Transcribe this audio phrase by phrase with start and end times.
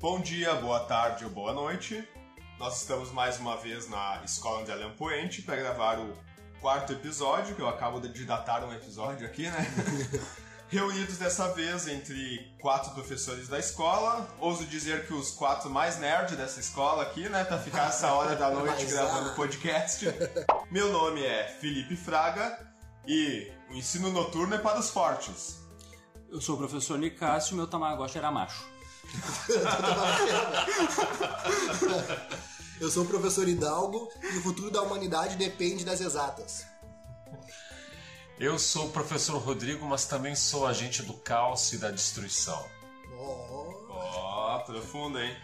[0.00, 2.08] Bom dia, boa tarde ou boa noite.
[2.56, 6.16] Nós estamos mais uma vez na Escola de Além Poente para gravar o
[6.60, 9.58] quarto episódio, que eu acabo de datar um episódio aqui, né?
[10.70, 16.36] Reunidos dessa vez entre quatro professores da escola, ouso dizer que os quatro mais nerds
[16.36, 20.06] dessa escola aqui, né, pra ficar essa hora da noite gravando podcast.
[20.70, 22.72] Meu nome é Felipe Fraga
[23.04, 25.58] e o ensino noturno é para os fortes.
[26.30, 28.77] Eu sou o professor Nicásio e meu Tamagotchi era macho.
[32.80, 36.64] Eu sou o professor Hidalgo e o futuro da humanidade depende das exatas.
[38.38, 42.64] Eu sou o professor Rodrigo, mas também sou agente do caos e da destruição.
[43.18, 43.74] Oh.
[43.90, 45.36] Ó, oh, profundo, hein?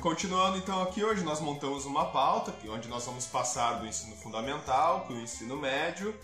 [0.00, 5.06] Continuando então aqui hoje, nós montamos uma pauta onde nós vamos passar do ensino fundamental
[5.06, 6.18] para o ensino médio,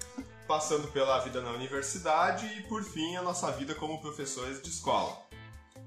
[0.46, 5.23] passando pela vida na universidade e por fim a nossa vida como professores de escola.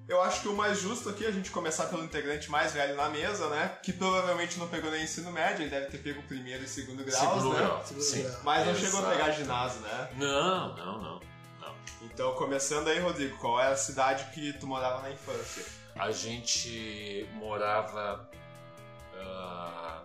[0.08, 2.96] Eu acho que o mais justo aqui é a gente começar pelo integrante mais velho
[2.96, 3.78] na mesa, né?
[3.84, 7.04] Que provavelmente não pegou nem ensino médio, ele deve ter pego o primeiro e segundo
[7.04, 7.60] grau, Segundo né?
[7.60, 8.24] grau, Segundo sim.
[8.24, 8.40] grau.
[8.44, 8.86] Mas não Exato.
[8.86, 10.10] chegou a pegar ginásio, né?
[10.16, 11.20] Não, não, não.
[11.60, 11.76] não.
[12.04, 15.66] Então, começando aí, Rodrigo, qual é a cidade que tu morava na infância?
[15.96, 18.30] A gente morava
[19.16, 20.04] ah,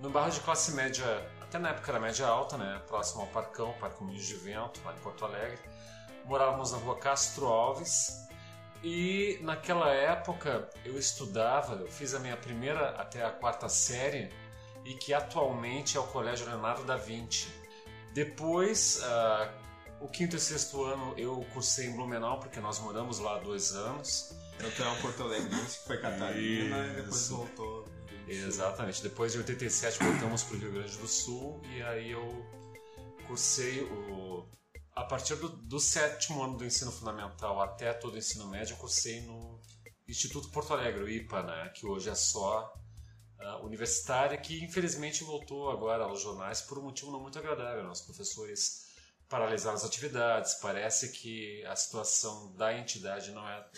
[0.00, 2.82] no bairro de classe média, até na época era média alta, né?
[2.88, 5.58] Próximo ao Parcão, Parque Moinhos de Vento, lá em Porto Alegre.
[6.24, 8.27] Morávamos na rua Castro Alves.
[8.82, 14.30] E naquela época eu estudava, eu fiz a minha primeira até a quarta série
[14.84, 17.48] e que atualmente é o Colégio Leonardo da Vinci.
[18.14, 19.52] Depois, ah,
[20.00, 23.72] o quinto e sexto ano eu cursei em Blumenau, porque nós moramos lá há dois
[23.74, 24.32] anos.
[24.56, 27.84] Então tu é um Porto Alegrense que foi Catarina e depois voltou.
[28.26, 29.02] Exatamente.
[29.02, 32.46] Depois de 87 voltamos para o Rio Grande do Sul e aí eu
[33.26, 34.46] cursei o.
[34.98, 38.78] A partir do, do sétimo ano do ensino fundamental até todo o ensino médio, eu
[38.78, 39.60] cursei no
[40.08, 41.68] Instituto Porto Alegre, o IPA, né?
[41.68, 42.74] Que hoje é só
[43.38, 47.84] ah, universitária, que infelizmente voltou agora aos jornais por um motivo não muito agradável.
[47.84, 47.90] né?
[47.90, 48.88] Os professores
[49.28, 53.70] paralisaram as atividades, parece que a situação da entidade não é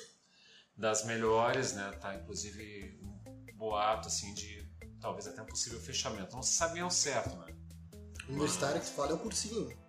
[0.74, 1.92] das melhores, né?
[2.00, 4.66] Tá inclusive um boato assim de
[4.98, 6.34] talvez até um possível fechamento.
[6.34, 7.54] Não se sabe ao certo, né?
[8.26, 9.79] Universitário que se fala é um cursinho.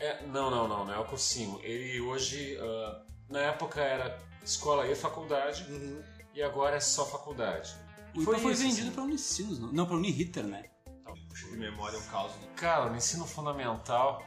[0.00, 1.58] É, não, não, não, não é o cursinho.
[1.62, 6.02] Ele hoje, ah, na época era escola e faculdade, Uhum.
[6.34, 7.74] e agora é só faculdade.
[8.14, 8.90] O IPA foi isso, vendido assim.
[8.92, 10.64] pra Unicinos, não, não pra Uniriter, né?
[11.28, 12.32] Puxa de memória é um caos.
[12.56, 14.24] Cara, no ensino fundamental,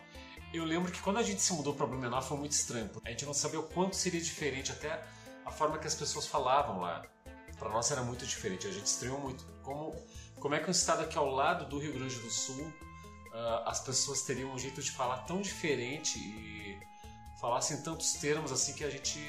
[0.54, 2.88] eu lembro que quando a gente se mudou para Blumenau foi muito estranho.
[2.90, 5.02] porque A gente não sabia o quanto seria diferente, até
[5.46, 7.04] a forma que as pessoas falavam lá.
[7.58, 9.46] Para nós era muito diferente, a gente estranhou muito.
[9.64, 9.96] Como,
[10.40, 12.72] como é que um estado aqui ao lado do Rio Grande do Sul,
[13.34, 16.80] ah, as pessoas teriam um jeito de falar tão diferente e
[17.40, 19.20] falassem tantos termos assim que a gente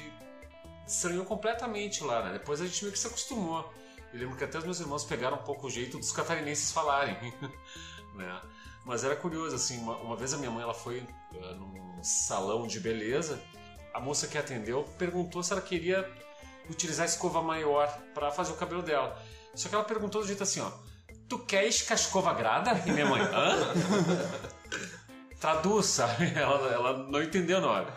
[0.85, 2.33] estranhou completamente lá, né?
[2.33, 3.71] Depois a gente meio que se acostumou.
[4.13, 7.17] Eu lembro que até os meus irmãos pegaram um pouco o jeito dos catarinenses falarem,
[8.13, 8.41] né?
[8.85, 12.67] Mas era curioso, assim, uma, uma vez a minha mãe ela foi eh, num salão
[12.67, 13.41] de beleza,
[13.93, 16.11] a moça que atendeu perguntou se ela queria
[16.69, 19.17] utilizar escova maior para fazer o cabelo dela.
[19.55, 20.71] Só que ela perguntou do jeito assim, ó,
[21.27, 22.71] tu queres que a escova grada?
[22.85, 23.73] E minha mãe, hã?
[26.35, 27.93] Ela, ela não entendeu na hora.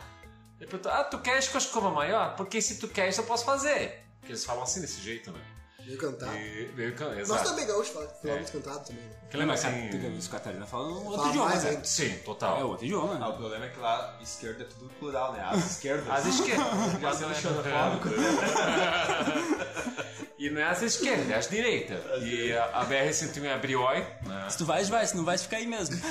[0.58, 2.34] Ele perguntou, ah, tu queres com a escova maior?
[2.34, 4.04] Porque se tu queres, eu posso fazer.
[4.18, 5.40] Porque eles falam assim, desse jeito, né?
[5.86, 6.36] Meio cantado.
[6.36, 7.44] E, meio can- Nós exato.
[7.50, 8.36] também gaúcho fala, fala É.
[8.36, 9.02] muito cantado também.
[9.04, 9.10] Né?
[9.30, 10.16] Que lembra assim...
[10.18, 11.80] Os Catarina falam outro Fala idioma, mais né?
[11.84, 12.60] Sim, total.
[12.60, 13.26] É outro idioma, Ah, né?
[13.28, 15.44] o problema é que lá esquerda é tudo plural, né?
[15.48, 16.10] As esquerdas.
[16.10, 16.66] As esquerdas.
[17.00, 18.08] Já sendo xenofóbico.
[20.38, 21.98] E não é as esquerdas, é as direitas.
[22.22, 24.46] E a, a BR-101 é a Brioi, né?
[24.50, 25.06] Se tu vais, vai.
[25.06, 25.96] Se não vais, fica aí mesmo.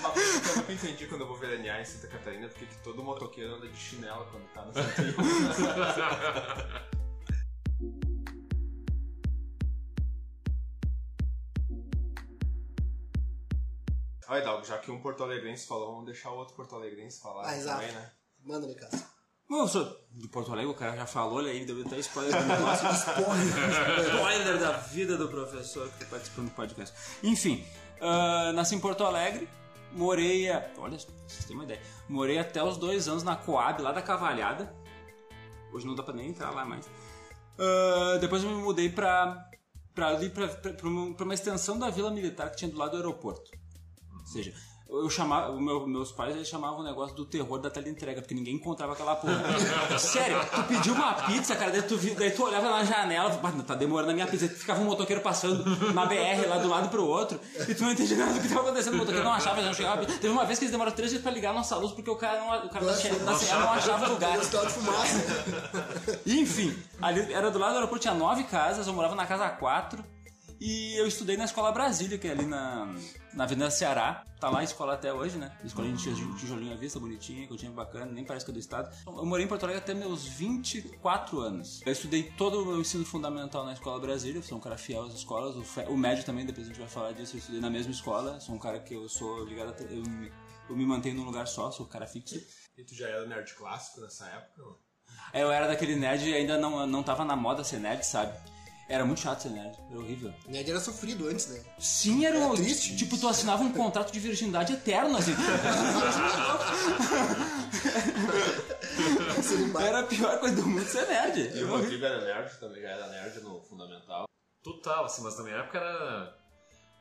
[0.00, 2.66] Uma coisa que eu nunca entendi quando eu vou veranear em Santa Catarina é porque
[2.66, 5.14] que todo motoqueiro anda de chinelo quando tá no centro.
[14.28, 17.46] Olha, Dalgo, já que um Porto Alegrense falou, vamos deixar o outro Porto Alegrense falar
[17.48, 17.80] Ah, exato.
[17.80, 18.10] também, né?
[18.44, 19.04] Manda, Nicasso.
[19.48, 22.32] Bom, eu sou de Porto Alegre, o cara já falou, ele aí deu até spoiler
[22.36, 22.86] do negócio.
[22.92, 24.14] spoiler!
[24.14, 26.94] spoiler da vida do professor que tá participando do podcast.
[27.22, 27.64] Enfim,
[28.02, 29.48] ah, nasci em Porto Alegre,
[29.92, 30.50] morei.
[30.50, 31.80] A, olha, vocês têm uma ideia.
[32.06, 34.74] Morei até os dois anos na Coab, lá da Cavalhada.
[35.72, 36.86] Hoje não dá pra nem entrar lá mais.
[37.58, 39.48] Ah, depois eu me mudei pra,
[39.94, 43.50] pra ali, pra uma extensão da Vila Militar que tinha do lado do aeroporto.
[44.28, 44.52] Ou seja,
[44.90, 48.34] Eu chamava, o meu- meus pais eles chamavam o negócio do terror da teleentrega, porque
[48.34, 49.42] ninguém encontrava aquela porra.
[50.00, 53.52] Sério, tu pediu uma pizza, cara, daí tu, vi- daí tu olhava na janela, "Bah,
[53.66, 54.48] tá demorando a minha pizza.
[54.48, 57.38] Ficava um motoqueiro passando na BR lá do lado pro outro,
[57.68, 60.06] e tu não entendia nada do que tava acontecendo, o motoqueiro não achava, não chegava.
[60.06, 62.16] Teve uma vez que eles demoraram três dias pra ligar a nossa luz, porque o
[62.16, 64.38] cara, não, o cara da, CE CE não achava lugar.
[64.38, 66.18] De fumaça.
[66.26, 70.02] Enfim, ali era do lado do aeroporto, tinha nove casas, eu morava na casa 4
[70.60, 72.86] e eu estudei na Escola Brasília, que é ali na,
[73.34, 74.24] na Avenida Ceará.
[74.40, 75.50] Tá lá a escola até hoje, né?
[75.64, 78.54] Escolinha de tijol- tijolinho à vista, bonitinha, que eu tinha bacana, nem parece que é
[78.54, 78.88] do estado.
[79.06, 81.80] Eu morei em Porto Alegre até meus 24 anos.
[81.84, 85.02] Eu estudei todo o meu ensino fundamental na Escola Brasília, eu sou um cara fiel
[85.04, 85.56] às escolas,
[85.88, 88.54] o, médio também, depois a gente vai falar disso, eu estudei na mesma escola, sou
[88.54, 89.82] um cara que eu sou ligado a...
[89.92, 90.32] Eu me,
[90.68, 92.40] eu me mantenho num lugar só, sou um cara fixo.
[92.76, 94.62] E tu já era nerd clássico nessa época?
[95.32, 98.32] É, Eu era daquele nerd e ainda não, não tava na moda ser nerd, sabe?
[98.88, 100.32] Era muito chato ser nerd, era horrível.
[100.46, 101.60] Nerd era sofrido antes, né?
[101.78, 102.96] Sim, era, um, triste.
[102.96, 105.34] Tipo, tu assinava um contrato de virgindade eterno, assim.
[109.80, 111.56] Era a pior coisa do mundo ser nerd.
[111.56, 114.26] E o Rodrigo era nerd, também já era nerd no fundamental.
[114.62, 116.36] Total, assim, mas na minha época era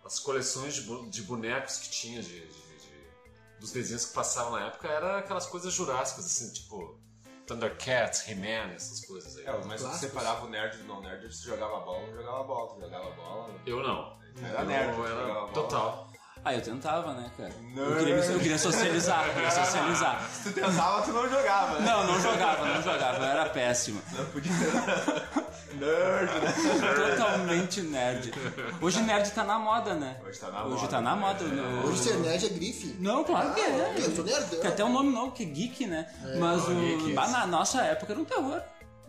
[0.05, 4.53] as coleções de, bu- de bonecos que tinha, de, de- de- dos desenhos que passavam
[4.53, 6.99] na época, era aquelas coisas jurássicas, assim, tipo
[7.47, 9.45] Thundercats, He-Man, essas coisas aí.
[9.45, 9.97] É, mas Clássicos.
[9.99, 13.49] separava o nerd do não nerd, se jogava bola, não jogava bola, tu jogava bola.
[13.65, 14.17] Eu não.
[14.43, 16.06] Era eu nerd, era total.
[16.47, 17.51] Ah, eu tentava, né, cara?
[17.75, 17.99] Eu Nerd.
[18.05, 20.21] queria, eu queria socializar, eu queria socializar.
[20.31, 21.91] Se tu tentava, tu não jogava, né?
[21.91, 24.01] Não, não jogava, não jogava, eu era péssimo.
[24.17, 24.51] Não podia
[25.77, 26.93] Nerd, né?
[27.09, 28.33] Totalmente nerd.
[28.81, 30.15] Hoje nerd tá na moda, né?
[30.25, 31.21] Hoje tá na Hoje moda, tá na né?
[31.21, 31.43] moda.
[31.45, 32.95] o- Hoje ser nerd é grife.
[32.99, 33.93] Não, claro que é.
[33.97, 34.59] Eu sou nerdão.
[34.61, 36.07] Tem até um nome novo, que é Geek, né?
[36.39, 37.31] Mas o, Geek, bah, isso.
[37.33, 38.61] na nossa época era um terror.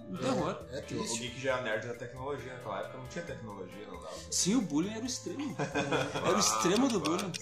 [0.08, 0.56] Um terror.
[0.70, 1.18] É O triste.
[1.18, 4.14] geek já era nerd da tecnologia, naquela época não tinha tecnologia, não dava.
[4.30, 5.56] Sim, o bullying era o extremo.
[6.14, 7.32] Era o extremo do bullying.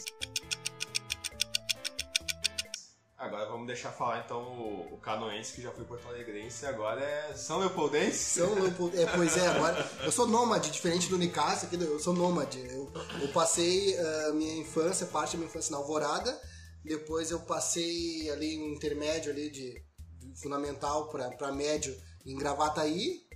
[3.19, 7.33] Agora vamos deixar falar então o, o canoense que já foi porto alegrense, agora é
[7.35, 8.19] São Leopoldense.
[8.41, 12.13] São Leopoldo- é, pois é, agora eu sou nômade, diferente do Nicasso aqui, eu sou
[12.13, 12.59] nômade.
[12.69, 12.93] Eu,
[13.23, 16.39] eu passei a minha infância, parte da minha infância na Alvorada,
[16.85, 19.83] depois eu passei ali um intermédio ali de,
[20.19, 21.97] de fundamental para médio
[22.27, 23.27] em Gravataí.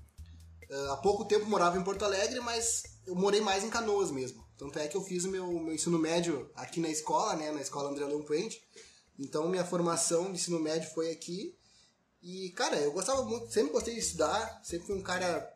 [0.70, 4.44] Ah, há pouco tempo morava em Porto Alegre, mas eu morei mais em Canoas mesmo.
[4.58, 7.90] Tanto é que eu fiz meu, meu ensino médio aqui na escola, né, na escola
[7.90, 8.62] André Leão Puente.
[9.18, 11.56] Então minha formação de ensino médio foi aqui.
[12.22, 15.54] E, cara, eu gostava muito, sempre gostei de estudar, sempre fui um cara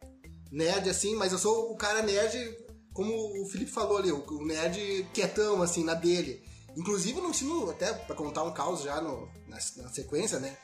[0.50, 2.56] nerd, assim, mas eu sou o cara nerd,
[2.94, 6.42] como o Felipe falou ali, o nerd quietão, assim, na dele.
[6.74, 10.56] Inclusive no ensino, até pra contar um caos já no, na, na sequência, né?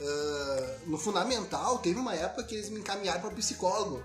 [0.00, 4.02] Ah, no fundamental, teve uma época que eles me encaminharam para psicólogo.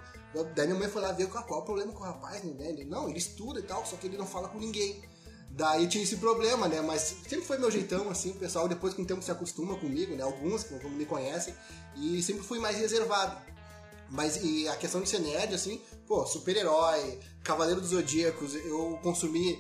[0.55, 2.69] Daí minha mãe foi lá ver qual, qual o problema com o rapaz, né?
[2.69, 5.03] Ele, não, ele estuda e tal, só que ele não fala com ninguém.
[5.51, 6.81] Daí tinha esse problema, né?
[6.81, 10.15] Mas sempre foi meu jeitão, assim, o pessoal depois com o tempo se acostuma comigo,
[10.15, 10.23] né?
[10.23, 11.53] Alguns que me conhecem.
[11.95, 13.39] E sempre fui mais reservado.
[14.09, 19.59] Mas e a questão de ser nerd, assim, pô, super-herói, Cavaleiro dos Zodíacos, eu consumi,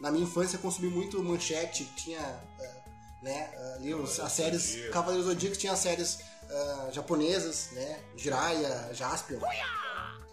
[0.00, 2.85] na minha infância, consumi muito manchete, tinha, ah,
[3.22, 4.92] né, ali os, as séries, Zodíaco.
[4.92, 6.18] Cavaleiro dos Zodíacos tinha as séries
[6.50, 9.40] ah, japonesas, né, Jiraiya, Jaspion.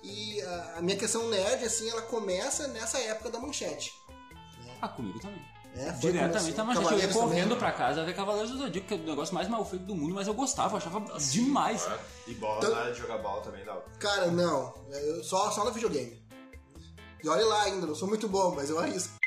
[0.03, 3.91] E ah, a minha questão nerd, assim, ela começa nessa época da manchete.
[4.81, 5.41] Ah, comigo também.
[5.75, 5.91] Né?
[5.99, 7.57] Foi Diretamente tá, mas eu ia Cavaleiros correndo também.
[7.57, 10.13] pra casa ver Cavaleiros do Zodíaco, que é o negócio mais mal feito do mundo,
[10.13, 11.87] mas eu gostava, eu achava demais.
[12.27, 13.83] E bola, Então- na área de jogar bola também dava.
[13.97, 16.21] Cara, não, eu só, só no videogame.
[17.23, 19.17] E olha lá ainda, não sou muito bom, mas eu arrisco.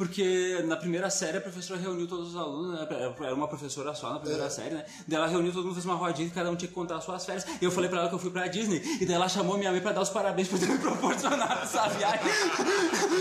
[0.00, 2.86] Porque na primeira série a professora reuniu todos os alunos, né?
[3.20, 4.48] era uma professora só na primeira É.
[4.48, 4.82] série, né?
[5.06, 7.04] Daí ela reuniu todo mundo, fez uma rodinha e cada um tinha que contar as
[7.04, 7.44] suas férias.
[7.60, 9.70] E eu falei pra ela que eu fui pra Disney, e daí ela chamou minha
[9.70, 12.20] mãe pra dar os parabéns por ter me proporcionado essa viagem.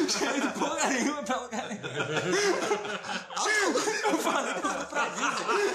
[0.07, 1.81] Cheio de porra nenhuma pra lugar nenhum.
[4.03, 5.74] Eu falei que eu fui pra Disney.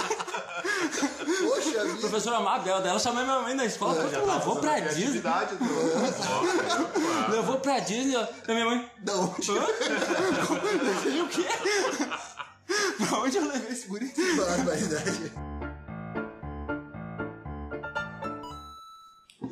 [1.48, 1.98] Poxa A vida.
[2.00, 5.20] professora Mabel, daí ela chamou minha mãe na escola, É, pô, tu levou pra Disney?
[5.20, 5.30] Do...
[7.32, 8.14] Levou pra Disney.
[8.46, 9.50] Daí minha mãe, Da onde?
[9.52, 11.44] levei o quê?
[13.08, 14.12] pra onde eu levei esse guri?
[14.36, 15.32] Barbaridade.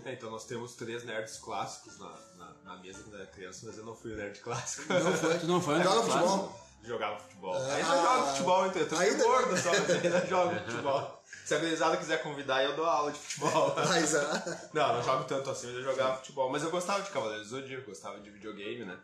[0.05, 3.79] É, então nós temos três nerds clássicos na, na, na mesa quando era criança, mas
[3.79, 4.93] eu não fui o nerd clássico.
[4.93, 5.39] Não foi.
[5.39, 6.61] Tu não foi Joga futebol.
[6.83, 7.55] Jogava futebol.
[7.55, 11.23] Ah, ainda jogo futebol, então eu tô ainda- gordo só, mas ainda jogo futebol.
[11.45, 13.75] Se a gurizada quiser convidar, eu dou aula de futebol.
[13.89, 16.49] Mas, ah, Não, não jogo tanto assim, mas eu jogava futebol.
[16.51, 18.97] Mas eu gostava de Cavaleiros do Zodíaco, gostava de videogame, né?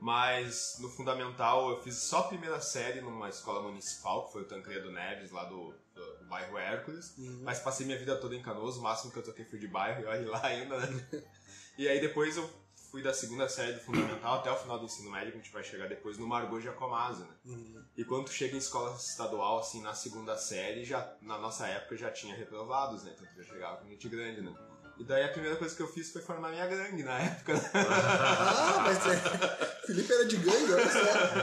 [0.00, 4.46] Mas no fundamental eu fiz só a primeira série numa escola municipal, que foi o
[4.46, 7.14] Tancredo Neves, lá do, do- do bairro Hércules.
[7.42, 10.00] Mas passei minha vida toda em Canoas, o máximo que eu toquei foi de bairro,
[10.02, 11.04] e olha lá ainda, né?
[11.76, 12.48] e aí depois eu
[12.92, 15.52] fui da segunda série do fundamental até o final do ensino médio, que a gente
[15.52, 17.56] vai chegar depois no Margot Giacomazzi, né?
[17.96, 21.96] E quando tu chega em escola estadual, assim, na segunda série, já, na nossa época
[21.96, 23.12] já tinha reprovados, né?
[23.14, 24.52] Então tu já chegava com gente grande, né?
[24.98, 27.70] E daí a primeira coisa que eu fiz foi formar minha gangue na época, né?
[27.74, 29.86] Ah, mas é...
[29.86, 30.98] Felipe era de gangue, olha só.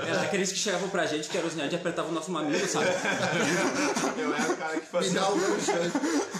[0.07, 2.65] Era aqueles que chegavam pra gente, que eram os nerds e apertavam o nosso mamilo,
[2.67, 2.85] sabe?
[4.21, 5.19] Eu era o cara que Me fazia.
[5.19, 5.71] dá o lanche.
[5.71, 5.91] né?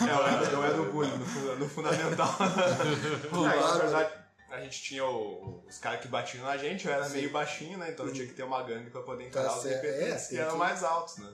[0.02, 2.36] É, eu era, eu era o bullying no, no fundamental.
[2.40, 3.80] Aí, na claro.
[3.80, 4.14] verdade,
[4.60, 7.90] a gente tinha o- os caras que batiam na gente, eu era meio baixinho, né?
[7.92, 10.38] Então eu tinha que ter uma gangue pra poder encarar Tá os repetentes É, que
[10.38, 11.34] eram que- mais altos, né?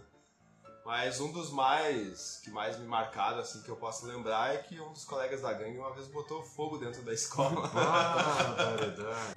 [0.86, 4.80] Mas um dos mais que mais me marcaram, assim, que eu posso lembrar é que
[4.80, 7.72] um dos colegas da gangue uma vez botou fogo dentro da escola.
[7.74, 9.34] Ah, barbaridade.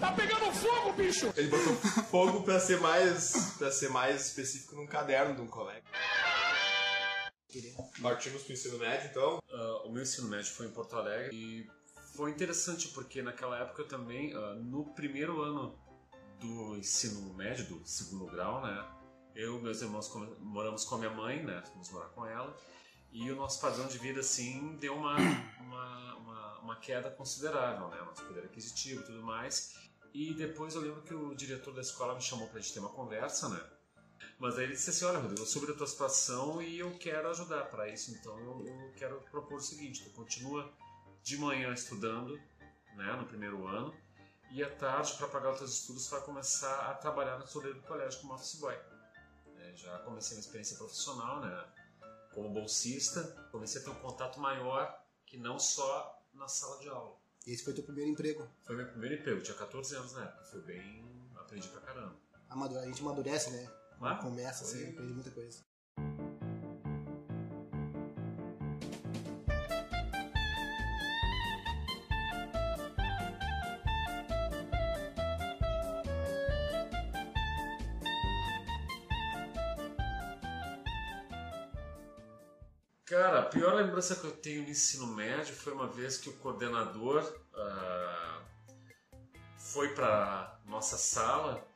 [1.39, 5.83] Ele botou fogo pra ser mais para ser mais específico num caderno de um colega.
[8.03, 9.39] Partimos pro ensino médio, então.
[9.51, 11.67] Ah, o meu ensino médio foi em Porto Alegre e
[12.19, 15.79] foi interessante porque naquela época também, ah, no primeiro ano
[16.41, 18.91] do ensino médio, do segundo grau, né?
[19.37, 21.63] Eu e meus irmãos come- moramos com a minha mãe, né?
[21.73, 22.57] Fomos morar com ela.
[23.13, 25.15] E o nosso padrão de vida, assim, deu uma,
[25.61, 27.99] uma, uma, uma queda considerável, né?
[28.05, 29.79] Nosso poder aquisitivo e tudo mais.
[30.13, 32.91] E depois eu lembro que o diretor da escola me chamou pra gente ter uma
[32.91, 33.61] conversa, né?
[34.41, 37.67] Mas aí ele disse assim, olha Rodrigo, soube da tua situação e eu quero ajudar
[37.71, 40.69] para isso, então eu, eu quero propor o seguinte, tu continua
[41.29, 42.41] de manhã estudando,
[42.97, 43.95] né, no primeiro ano,
[44.51, 47.79] e à tarde, para pagar os teus estudos, tu vai começar a trabalhar no soleiro
[47.81, 48.75] do colégio como office boy.
[49.59, 51.65] É, já comecei uma experiência profissional, né,
[52.33, 57.15] como bolsista, comecei a ter um contato maior que não só na sala de aula.
[57.47, 58.49] Esse foi teu primeiro emprego.
[58.65, 61.31] Foi meu primeiro emprego, tinha 14 anos na época, foi bem...
[61.37, 62.17] aprendi pra caramba.
[62.49, 63.71] A gente amadurece, né?
[64.01, 65.63] Ah, Começa assim, foi- aprende muita coisa.
[83.09, 86.33] Cara, a pior lembrança que eu tenho no ensino médio foi uma vez que o
[86.35, 87.25] coordenador
[87.55, 88.43] ah,
[89.57, 91.67] foi para nossa sala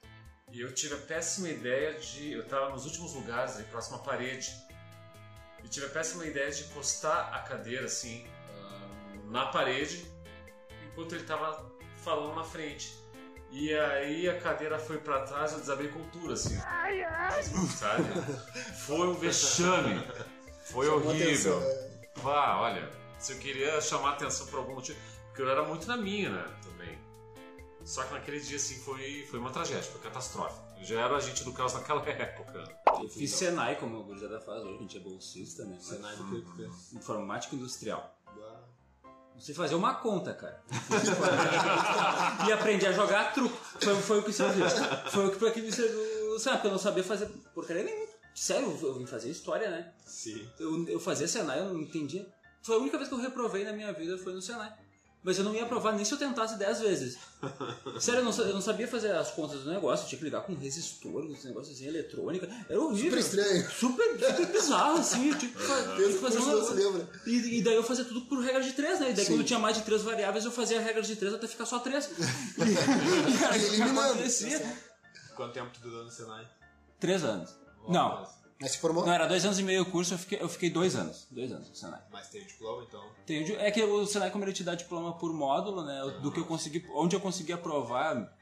[0.51, 2.33] e eu tive a péssima ideia de.
[2.33, 4.53] Eu estava nos últimos lugares, ali próximo à parede,
[5.65, 10.07] e tive a péssima ideia de encostar a cadeira assim ah, na parede
[10.85, 11.73] enquanto ele estava
[12.05, 12.95] falando na frente.
[13.51, 16.59] E aí a cadeira foi para trás e eu desabei tudo, assim.
[17.69, 18.05] Sabe?
[18.87, 20.03] Foi um vexame.
[20.73, 21.59] Foi Chamou horrível.
[21.59, 22.09] atenção, né?
[22.17, 24.99] Vá, olha, se eu queria chamar atenção por algum motivo,
[25.29, 26.99] porque eu era muito na minha, né, também.
[27.85, 30.63] Só que naquele dia, assim, foi, foi uma tragédia, foi catastrófico.
[30.79, 32.65] Eu já era agente do caos naquela época.
[33.03, 35.77] Eu fiz Senai, como o Gurizada faz hoje, a gente é bolsista, né?
[35.81, 36.93] Senai do que que fez?
[36.93, 38.19] Informática Industrial.
[39.35, 40.63] Não sei fazer uma conta, cara.
[42.47, 43.57] e aprendi a jogar truco.
[43.83, 44.67] Foi, foi o que serviu.
[45.11, 46.39] Foi o que, foi que me serviu.
[46.39, 48.02] Sabe, porque eu não sabia fazer porcaria nenhuma.
[48.35, 49.93] Sério, eu vim fazer história, né?
[50.05, 50.49] Sim.
[50.59, 52.27] Eu, eu fazia Senai, eu não entendia.
[52.63, 54.73] Foi a única vez que eu reprovei na minha vida foi no Senai.
[55.25, 57.19] Mas eu não ia aprovar nem se eu tentasse 10 vezes.
[58.01, 60.05] Sério, eu não, eu não sabia fazer as contas do negócio.
[60.05, 62.49] Eu tinha que ligar com resistor, com esse negócio assim, eletrônica.
[62.69, 63.23] Era horrível.
[63.23, 63.71] Super estranho.
[63.71, 65.29] Super, super bizarro, assim.
[65.29, 67.09] Eu tinha que, fazer que um não se lembra.
[67.25, 69.11] E, e daí eu fazia tudo por regra de 3, né?
[69.11, 69.35] E daí Sim.
[69.35, 71.79] quando tinha mais de 3 variáveis, eu fazia a regra de 3 até ficar só
[71.79, 72.11] 3.
[72.59, 74.01] E, e aí, o que Eliminando.
[74.01, 74.77] acontecia?
[75.37, 76.49] Quanto tempo tu durou no Senai?
[76.99, 77.62] 3 anos.
[77.89, 78.27] Não,
[78.61, 79.05] Mas se formou?
[79.05, 81.27] não, era 2 anos e meio o curso, eu fiquei, eu fiquei 2 anos.
[81.31, 82.01] 2 anos no Senai.
[82.13, 83.05] Mas tem o diploma, então.
[83.27, 86.01] Tem é que o Senai, como ele te dá diploma por módulo, né?
[86.23, 88.33] Do que eu consegui, onde eu consegui aprovar,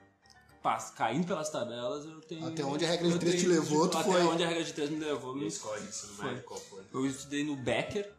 [0.62, 2.46] pas- caindo pelas tabelas, eu tenho.
[2.46, 4.22] Até onde a regra de três te levou, tu até foi.
[4.24, 5.34] onde a regra de 3 me levou.
[5.34, 6.82] E a me- escola de ensino médio, qual foi?
[6.92, 8.12] Eu estudei no Becker.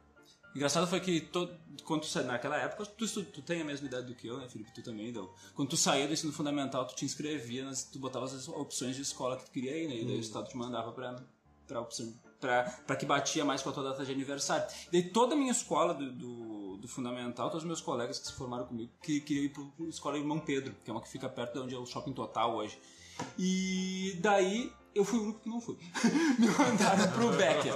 [0.56, 1.56] Engraçado foi que todo,
[1.86, 4.50] quando tu naquela época, tu, estu- tu tem a mesma idade do que eu, né,
[4.50, 4.72] Felipe?
[4.74, 5.30] Tu também, então.
[5.56, 9.02] Quando tu saía do ensino fundamental, tu te inscrevia, nas, tu botava as opções de
[9.02, 9.96] escola que tu queria ir, né?
[9.96, 11.16] E daí o Estado te mandava pra,
[11.68, 12.14] pra opção.
[12.40, 14.68] Pra, pra que batia mais com a tua data de aniversário.
[14.92, 18.34] Daí toda a minha escola do, do, do fundamental, todos os meus colegas que se
[18.34, 21.54] formaram comigo, que queriam ir pro escola Irmão Pedro, que é uma que fica perto
[21.54, 22.78] de onde é o shopping total hoje.
[23.38, 25.78] E daí eu fui o único que não fui.
[26.40, 27.74] Me mandaram pro Becker.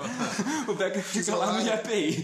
[0.70, 2.24] O Becker fica lá no IAPI.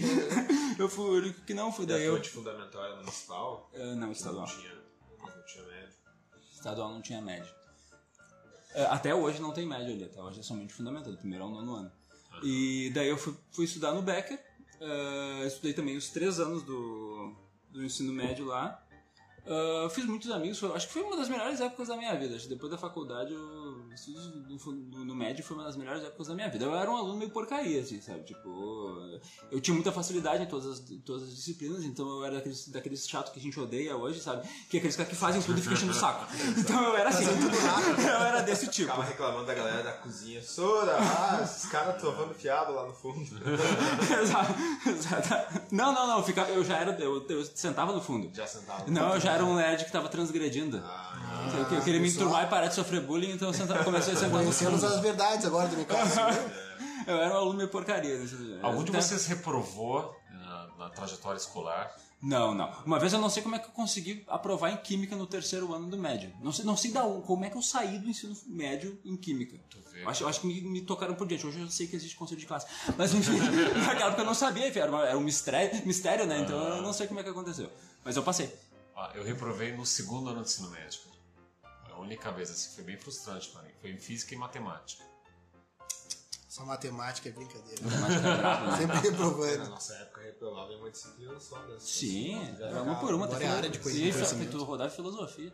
[0.78, 1.86] Eu fui o único que não fui.
[1.86, 2.16] Daí eu.
[2.16, 3.70] Fonte fundamental era municipal?
[3.74, 4.46] Ah, não, estadual.
[4.46, 4.74] Não tinha,
[5.20, 5.94] não tinha médio.
[6.54, 7.54] Estadual não tinha média.
[8.74, 11.50] É, Até hoje não tem média ali, até hoje é somente fundamental, do primeiro ao
[11.50, 11.92] nono ano.
[12.42, 14.42] E daí eu fui, fui estudar no Becker,
[14.80, 17.34] eh, estudei também os três anos do,
[17.70, 18.82] do ensino médio lá.
[19.46, 22.38] Ah, fiz muitos amigos, foi- acho que foi uma das melhores épocas da minha vida.
[22.48, 26.34] Depois da faculdade eu estudos no, no, no médio foi uma das melhores épocas da
[26.34, 26.64] minha vida.
[26.64, 28.24] Eu era um aluno meio porcaria, assim, sabe?
[28.24, 29.20] Tipo,
[29.50, 33.08] eu tinha muita facilidade em todas as, todas as disciplinas, então eu era daqueles, daqueles
[33.08, 34.48] chato que a gente odeia hoje, sabe?
[34.68, 36.26] Que é aqueles caras que fazem tudo e ficam enchendo o saco.
[36.72, 38.90] Então eu era assim, eu era desse tipo.
[38.90, 40.42] Ficava reclamando da galera da cozinha.
[40.42, 43.20] Sora, ah, esses caras trovando fiado lá no fundo.
[44.22, 44.54] exato,
[44.88, 45.62] exato.
[45.70, 48.30] Não, não, não, eu, ficava, eu já era, eu, eu sentava no fundo.
[48.34, 48.90] Já sentava.
[48.90, 50.80] Não, eu já era um nerd que tava transgredindo.
[50.84, 51.12] Ah,
[51.70, 54.16] eu, eu queria me enturmar e parar de sofrer bullying, então eu sentava, comecei a
[54.16, 54.94] sentar no Conhecemos fundo.
[54.94, 56.18] as verdades agora do Nicasso.
[57.06, 58.16] Eu era um aluno meio porcaria.
[58.18, 61.92] nesse- Algum de vocês reprovou na, na trajetória escolar?
[62.22, 62.70] Não, não.
[62.86, 65.74] Uma vez eu não sei como é que eu consegui aprovar em Química no terceiro
[65.74, 66.32] ano do médio.
[66.40, 69.58] Não sei, não sei da, como é que eu saí do ensino médio em Química.
[70.00, 71.44] Eu acho, eu acho que me, me tocaram por diante.
[71.44, 72.66] Hoje eu sei que existe conselho de classe.
[72.96, 73.36] Mas enfim,
[73.84, 76.38] naquela época eu não sabia, era, uma- era um mistério, mistério, né?
[76.42, 77.68] Então eu não sei como é que aconteceu.
[78.04, 78.54] Mas eu passei.
[78.96, 81.00] Ah, eu reprovei no segundo ano do ensino médio.
[82.02, 83.70] A única vez, assim, foi bem frustrante para mim.
[83.80, 85.04] Foi em física e matemática.
[86.48, 87.80] Só matemática é brincadeira.
[87.80, 87.84] É
[88.70, 88.76] né?
[88.76, 89.70] Sempre Na reprovando.
[89.70, 91.62] nossa época, reprovava em uma disciplina só.
[91.62, 91.76] Né?
[91.78, 93.00] Sim, Já era uma jogava.
[93.00, 93.26] por uma.
[93.26, 94.50] Até é área de Sim, conhecimento.
[94.50, 95.52] tu rodava filosofia.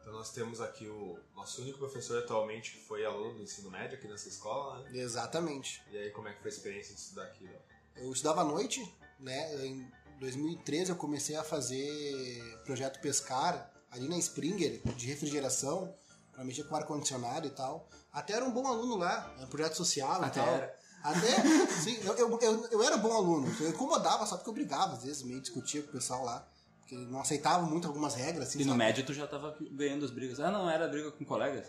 [0.00, 3.98] Então nós temos aqui o nosso único professor atualmente que foi aluno do ensino médio
[3.98, 4.98] aqui nessa escola, né?
[4.98, 5.82] Exatamente.
[5.90, 7.46] E aí como é que foi a experiência de estudar aqui?
[7.54, 8.00] ó?
[8.00, 8.82] Eu estudava à noite,
[9.20, 9.54] né?
[9.66, 9.86] Em
[10.18, 15.94] 2013 eu comecei a fazer projeto pescar ali na Springer, de refrigeração,
[16.32, 17.88] pra mexer com ar-condicionado e tal.
[18.12, 20.54] Até era um bom aluno lá, era um projeto social Até e tal.
[20.54, 20.80] era.
[21.02, 23.54] Até, sim, eu, eu, eu, eu era bom aluno.
[23.60, 26.46] Eu incomodava só porque eu brigava, às vezes, meio discutia com o pessoal lá.
[26.80, 28.78] Porque não aceitava muito algumas regras, assim, E no sabe?
[28.78, 30.40] médio tu já tava ganhando as brigas.
[30.40, 31.66] Ah, não, era briga com colegas?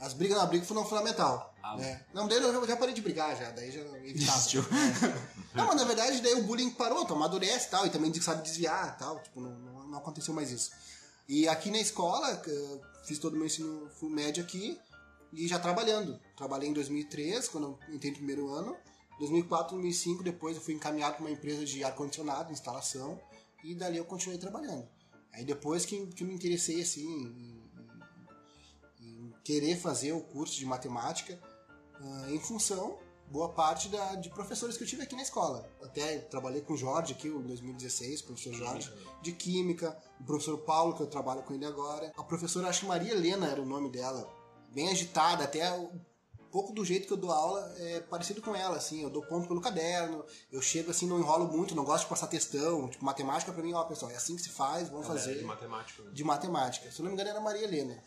[0.00, 1.54] As brigas na briga foram fundamental.
[1.62, 2.04] Ah, né?
[2.12, 4.40] Não, daí eu já parei de brigar já, daí já evitava.
[4.58, 5.56] É.
[5.56, 8.42] Não, mas na verdade daí o bullying parou, tu amadurece e tal, e também sabe
[8.42, 10.72] desviar e tal, tipo, não, não, não aconteceu mais isso.
[11.28, 12.40] E aqui na escola,
[13.06, 14.78] fiz todo o meu ensino médio aqui,
[15.32, 16.18] e já trabalhando.
[16.36, 18.76] Trabalhei em 2003, quando eu entrei no primeiro ano.
[19.18, 23.20] 2004, 2005, depois eu fui encaminhado para uma empresa de ar-condicionado, instalação,
[23.62, 24.88] e dali eu continuei trabalhando.
[25.32, 27.64] Aí depois que, que eu me interessei, assim, em,
[29.00, 31.40] em- em querer fazer o curso de matemática,
[32.00, 35.68] ah, em função, boa parte da, de professores que eu tive aqui na escola.
[35.82, 40.58] Até trabalhei com o Jorge aqui, em 2016, o professor Jorge, de Química, o professor
[40.58, 42.12] Paulo, que eu trabalho com ele agora.
[42.16, 44.28] A professora, acho que Maria Helena era o nome dela,
[44.72, 45.90] bem agitada, até um
[46.50, 49.48] pouco do jeito que eu dou aula é parecido com ela, assim, eu dou ponto
[49.48, 53.52] pelo caderno, eu chego assim, não enrolo muito, não gosto de passar textão, tipo, matemática
[53.52, 56.02] pra mim, ó, pessoal, é assim que se faz, vamos Ela era fazer de matemática.
[56.04, 56.10] né?
[56.12, 56.92] de matemática.
[56.92, 58.00] Se eu não me engano, era Maria Helena.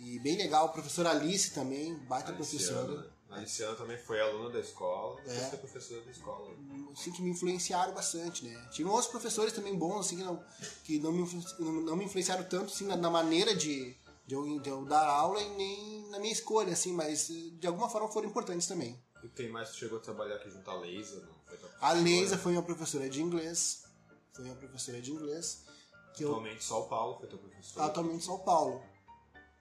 [0.00, 3.10] E bem legal, a professora Alice também, baita professora.
[3.30, 5.48] A Aliciana também foi aluna da escola, depois É.
[5.50, 6.56] foi professora da escola.
[6.92, 8.68] Assim, que me influenciaram bastante, né?
[8.72, 10.44] Tive outros professores também bons, assim, que não,
[10.84, 13.94] que não, me, não, me influenciaram tanto, assim, na, na maneira de,
[14.26, 17.66] de, eu, de eu dar aula e nem na minha escolha, assim, mas eh, de
[17.66, 18.98] alguma forma foram importantes também.
[19.22, 21.20] E quem mais chegou a trabalhar aqui junto à Leisa?
[21.20, 21.34] Não?
[21.46, 21.92] Foi A?
[21.92, 23.84] Leisa foi minha professora de inglês,
[24.32, 25.64] foi minha professora de inglês,
[26.14, 27.82] que eu Atualmente só o Paulo foi teu professor.
[27.82, 28.82] atualmente São Paulo.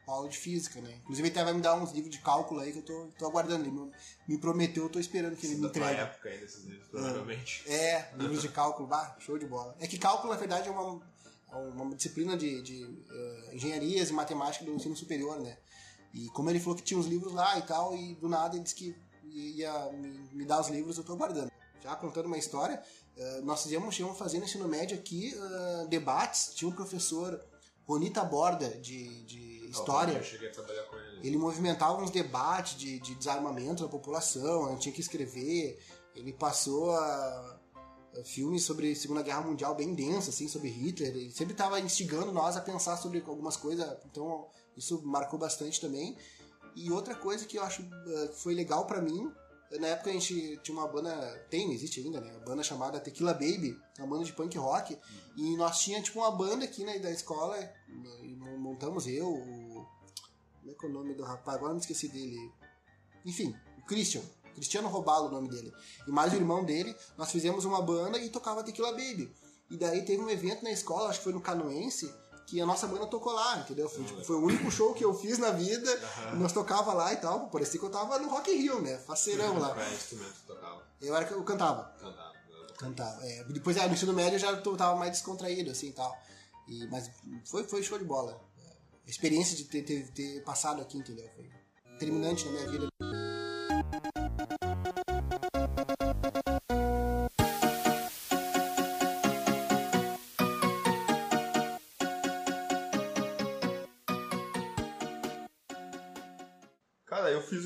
[0.08, 1.02] Paulo de física, né?
[1.04, 3.26] Inclusive ele até vai me dar uns livros de cálculo aí que eu tô, tô
[3.28, 3.65] aguardando.
[3.65, 3.91] Ele me,
[4.26, 6.00] me prometeu, eu tô esperando que ele me da tua entregue.
[6.00, 7.70] época ainda, esses livros, provavelmente.
[7.70, 9.76] É, livros de cálculo, bah, show de bola.
[9.82, 11.02] É que cálculo, na verdade, é uma,
[11.52, 15.58] é uma disciplina de, de eh, engenharias e matemática do ensino superior, né?
[16.13, 18.63] E como ele falou que tinha uns livros lá e tal, e do nada ele
[18.63, 21.52] disse que ia me, me dar os livros, eu tô aguardando.
[21.84, 22.82] Já contando uma história,
[23.17, 27.43] eh, nós fizemos, chegamos fazendo ensino médio aqui, eh, debates, tinha um professor,
[27.86, 31.27] Ronita Borda, de, de História, ele.
[31.27, 35.79] ele movimentava uns debates de, de desarmamento da população, gente tinha que escrever.
[36.15, 37.59] Ele passou a,
[38.19, 41.09] a filmes sobre Segunda Guerra Mundial bem denso, assim, sobre Hitler.
[41.09, 46.17] Ele sempre estava instigando nós a pensar sobre algumas coisas, então isso marcou bastante também.
[46.75, 49.31] E outra coisa que eu acho eh, que foi legal pra mim,
[49.79, 51.11] na época a gente tinha uma banda,
[51.49, 52.31] tem, existe ainda, né?
[52.31, 54.97] Uma banda chamada Tequila Baby, uma banda de punk rock.
[55.35, 57.57] E nós tinha tipo uma banda aqui né, da escola,
[58.57, 59.43] montamos eu,
[60.67, 61.58] como é que é o nome do rapaz?
[61.58, 62.51] Agora eu me esqueci dele.
[63.25, 64.21] Enfim, o Christian.
[64.53, 65.71] Cristiano Robalo o nome dele.
[66.08, 69.32] E mais o irmão dele, nós fizemos uma banda e tocava Tequila Baby.
[69.69, 72.12] E daí teve um evento na escola, acho que foi no Canoense,
[72.47, 73.88] que a nossa banda tocou lá, entendeu?
[73.88, 75.91] Foi, tipo, foi o único show que eu fiz na vida,
[76.34, 77.49] e nós tocava lá e tal.
[77.49, 78.97] Parecia que eu tava no Rock in Rio, né?
[78.97, 79.69] Faceirão lá.
[79.69, 80.84] Qual é instrumento tocava?
[80.99, 81.84] Eu era eu cantava.
[81.99, 82.34] Cantava.
[82.77, 83.25] Cantava.
[83.25, 86.17] É, depois, é, no ensino médio, eu já tava mais descontraído, assim, e tal.
[86.67, 87.12] E, mas
[87.45, 88.46] foi, foi show de bola.
[89.08, 91.30] Experiência de ter, ter, ter passado aqui, entendeu?
[91.34, 91.50] Foi
[91.98, 92.88] terminante na minha vida.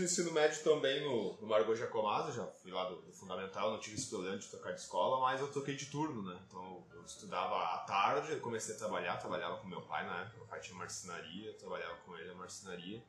[0.01, 3.79] O ensino médio também no, no Margot Giacomazzi, já fui lá do, do fundamental, não
[3.79, 6.41] tive esse problema de trocar de escola, mas eu troquei de turno, né?
[6.47, 10.47] Então eu estudava à tarde, comecei a trabalhar, trabalhava com meu pai na época, meu
[10.47, 13.03] pai tinha marcenaria, eu trabalhava com ele na marcenaria.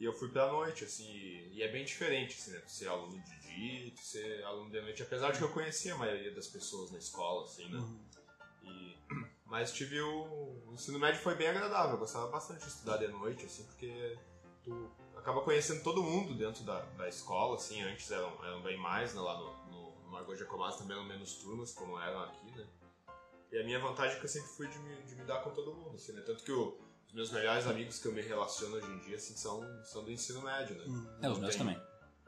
[0.00, 1.06] E eu fui pra noite, assim,
[1.52, 2.60] e é bem diferente, assim, né?
[2.60, 5.92] Tu ser aluno de dia, tu ser aluno de noite, apesar de que eu conhecia
[5.92, 7.78] a maioria das pessoas na escola, assim, né?
[8.62, 8.96] E,
[9.44, 13.08] mas tive o, o ensino médio foi bem agradável, eu gostava bastante de estudar de
[13.08, 14.16] noite, assim, porque
[14.64, 19.14] tu acaba conhecendo todo mundo dentro da, da escola, assim, antes eram, eram bem mais,
[19.14, 22.66] né, lá no, no, no Margot Giacomazzi também eram menos turmas, como eram aqui, né?
[23.50, 25.50] E a minha vantagem é que eu sempre fui de me, de me dar com
[25.50, 26.22] todo mundo, assim, né?
[26.22, 29.36] Tanto que o, os meus melhores amigos que eu me relaciono hoje em dia, assim,
[29.36, 30.84] são, são do ensino médio, né?
[31.20, 31.78] É, os meus também.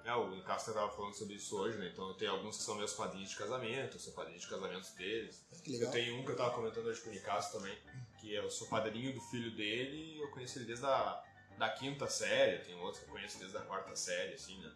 [0.04, 1.88] É, o Castro tava falando sobre isso hoje, né?
[1.90, 4.94] Então eu tenho alguns que são meus padrinhos de casamento, eu sou padrinho de casamento
[4.96, 5.46] deles.
[5.64, 5.88] Que legal.
[5.88, 7.74] Eu tenho um que eu tava comentando hoje com o Nicasso também,
[8.20, 11.24] que eu sou padrinho do filho dele e eu conheço ele desde a
[11.58, 14.72] da quinta série, tem outro que eu conheço desde a quarta série, assim, né?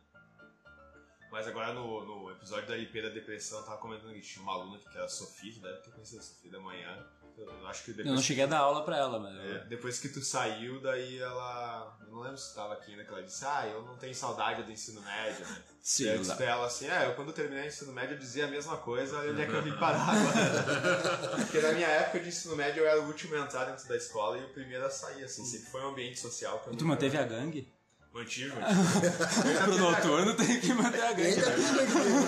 [1.31, 4.53] Mas agora no, no episódio da IP da depressão eu tava comentando que tinha uma
[4.53, 7.07] aluna que era a Sofia, deve ter conhecido a Sofia da manhã.
[7.40, 9.38] Eu acho que depois Eu não cheguei a dar aula pra ela, mas.
[9.38, 11.96] é, depois que tu saiu, daí ela.
[12.01, 14.14] Eu não lembro se tu tava aqui ainda, que ela disse, ah, eu não tenho
[14.14, 15.62] saudade do ensino médio, né?
[15.83, 18.18] Sim, Daí eu disse pra ela assim, é, eu quando terminei o ensino médio eu
[18.18, 21.37] dizia a mesma coisa, onde é que eu vim parar agora.
[21.44, 23.96] Porque na minha época de ensino médio eu era o último a entrar dentro da
[23.96, 26.77] escola e o primeiro a sair, assim, sempre foi um ambiente social que eu E
[26.77, 27.72] tu manteve a gangue?
[28.12, 29.59] Mantive, mantive.
[29.64, 31.23] Pro noturno tem que manter a gangue.
[31.23, 31.51] ainda.
[31.51, 31.62] Eu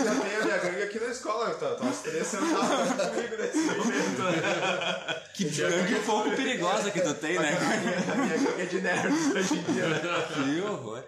[0.05, 1.75] já tenho a minha gangue aqui na escola, tá?
[1.75, 5.23] Tá os três sentados comigo nesse momento, né?
[5.35, 7.59] Que gangue um pouco perigosa que tu tem, A né?
[7.59, 10.01] minha, a minha gangue é de nerds hoje em dia, né?
[10.35, 11.03] Que horror.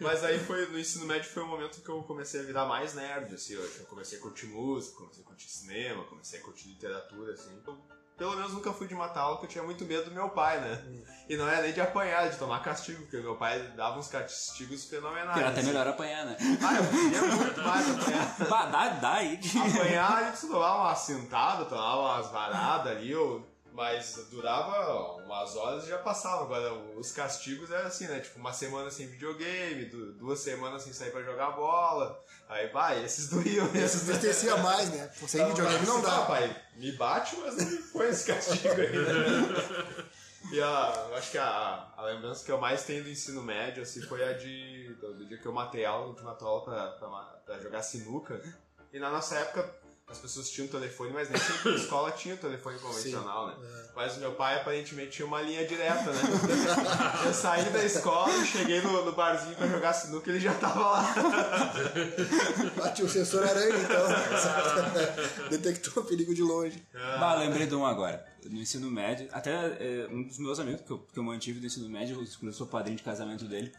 [0.00, 2.94] Mas aí foi, no ensino médio foi o momento que eu comecei a virar mais
[2.94, 7.32] nerd, assim, eu, comecei a curtir música, comecei a curtir cinema, comecei a curtir literatura,
[7.32, 7.50] assim.
[7.64, 7.78] Eu,
[8.22, 10.60] pelo menos nunca fui de uma aula que eu tinha muito medo do meu pai,
[10.60, 10.80] né?
[11.28, 14.84] E não era nem de apanhar, de tomar castigo, porque meu pai dava uns castigos
[14.84, 15.38] fenomenais.
[15.38, 15.66] Era até assim.
[15.66, 16.36] melhor apanhar, né?
[16.62, 18.36] Ah, eu queria muito mais apanhar.
[18.48, 19.40] Bah, dá, dá aí.
[19.74, 25.84] Apanhar, a gente tomava uma sentada, tomava umas varadas ali, ou- mas durava umas horas
[25.84, 26.42] e já passava.
[26.44, 28.20] Agora, os castigos eram assim, né?
[28.20, 32.22] Tipo, uma semana sem videogame, du- duas semanas sem sair pra jogar bola.
[32.48, 33.66] Aí, vai, esses doíam.
[33.74, 35.10] Esses entristecia mais, né?
[35.26, 36.24] Sem videogame não Ah, dá.
[36.26, 40.04] pai, me bate, mas não me põe esse castigo aí, né?
[40.50, 43.80] E a, eu acho que a, a lembrança que eu mais tenho do ensino médio,
[43.82, 46.64] assim, foi a de, do, do dia que eu matei aula, a gente matou aula
[46.64, 47.08] pra, pra,
[47.46, 48.42] pra jogar sinuca.
[48.92, 49.72] E na nossa época,
[50.06, 53.56] as pessoas tinham telefone, mas nem sempre na escola tinha telefone convencional, né?
[53.94, 56.22] Mas o meu pai aparentemente tinha uma linha direta, né?
[57.24, 60.80] Eu saí da escola cheguei no, no barzinho pra jogar sinuca e ele já tava
[60.80, 61.14] lá.
[62.76, 64.06] Bate o sensor aranha, então.
[65.50, 66.82] Detectou perigo de longe.
[66.92, 68.24] Bah, lembrei de um agora.
[68.44, 71.66] No ensino médio, até é, um dos meus amigos que eu, que eu mantive do
[71.66, 73.72] ensino médio, eu sou padrinho de casamento dele,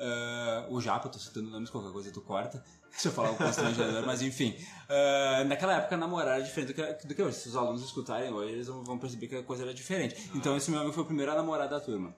[0.00, 2.64] ah, o Japa, tô citando nomes, qualquer coisa tu corta,
[2.96, 4.56] se eu falar o constrangedor, mas enfim.
[4.88, 7.36] ah, naquela época namorar era diferente do que, do que hoje.
[7.36, 10.30] Se os alunos escutarem hoje, eles vão perceber que a coisa era diferente.
[10.34, 12.14] Então esse meu amigo foi o primeiro a namorar da turma.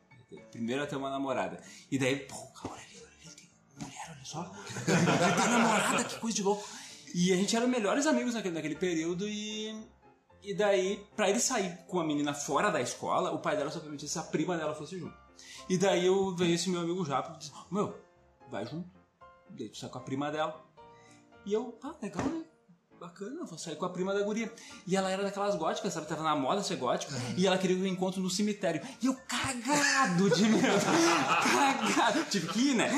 [0.51, 1.63] Primeiro a ter uma namorada.
[1.91, 4.51] E daí, pô, cara, ele, ele tem mulher, olha só.
[4.89, 6.67] Ele tem namorada, que coisa de louco.
[7.15, 9.75] E a gente era melhores amigos naquele, naquele período e.
[10.43, 13.79] E daí, pra ele sair com a menina fora da escola, o pai dela só
[13.79, 15.17] permitia se a prima dela fosse junto.
[15.69, 17.95] E daí eu veio esse meu amigo Japa e disse, meu,
[18.51, 18.91] vai junto.
[19.59, 20.65] Daí tu sai com a prima dela.
[21.45, 22.45] E eu, ah, legal, né?
[23.01, 24.49] Bacana, vou sair com a prima da guria.
[24.87, 26.07] E ela era daquelas góticas, sabe?
[26.07, 27.13] Tava na moda ser gótica.
[27.37, 28.81] E ela queria um encontro no cemitério.
[29.03, 30.63] E eu cagado de medo.
[31.43, 32.25] cagado.
[32.31, 32.89] Tive que ir, né?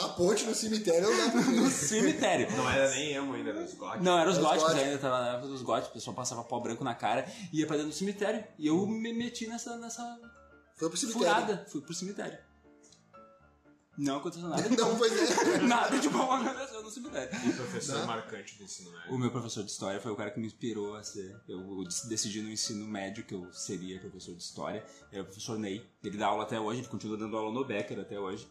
[0.00, 2.56] A ponte no cemitério dá pra No cemitério.
[2.56, 4.04] Não era nem emo ainda, era os góticos.
[4.04, 4.88] Não, eram os Os góticos góticos.
[4.88, 7.66] ainda, tava na época dos góticos, o pessoal passava pó branco na cara e ia
[7.66, 8.44] pra dentro do cemitério.
[8.56, 10.02] E eu me meti nessa, nessa
[10.76, 11.28] Foi pro cemitério.
[11.34, 12.38] furada, fui pro cemitério.
[13.98, 14.68] Não aconteceu nada.
[14.74, 15.58] Não, pois é.
[15.58, 17.28] Nada de bom aconteceu no cemitério.
[17.46, 19.14] E professor marcante do ensino médio.
[19.14, 21.36] O meu professor de história foi o cara que me inspirou a ser.
[21.46, 24.84] Eu decidi no ensino médio que eu seria professor de história.
[25.10, 25.86] Ele é o professor Ney.
[26.02, 28.48] Ele dá aula até hoje, ele continua dando aula no Becker até hoje.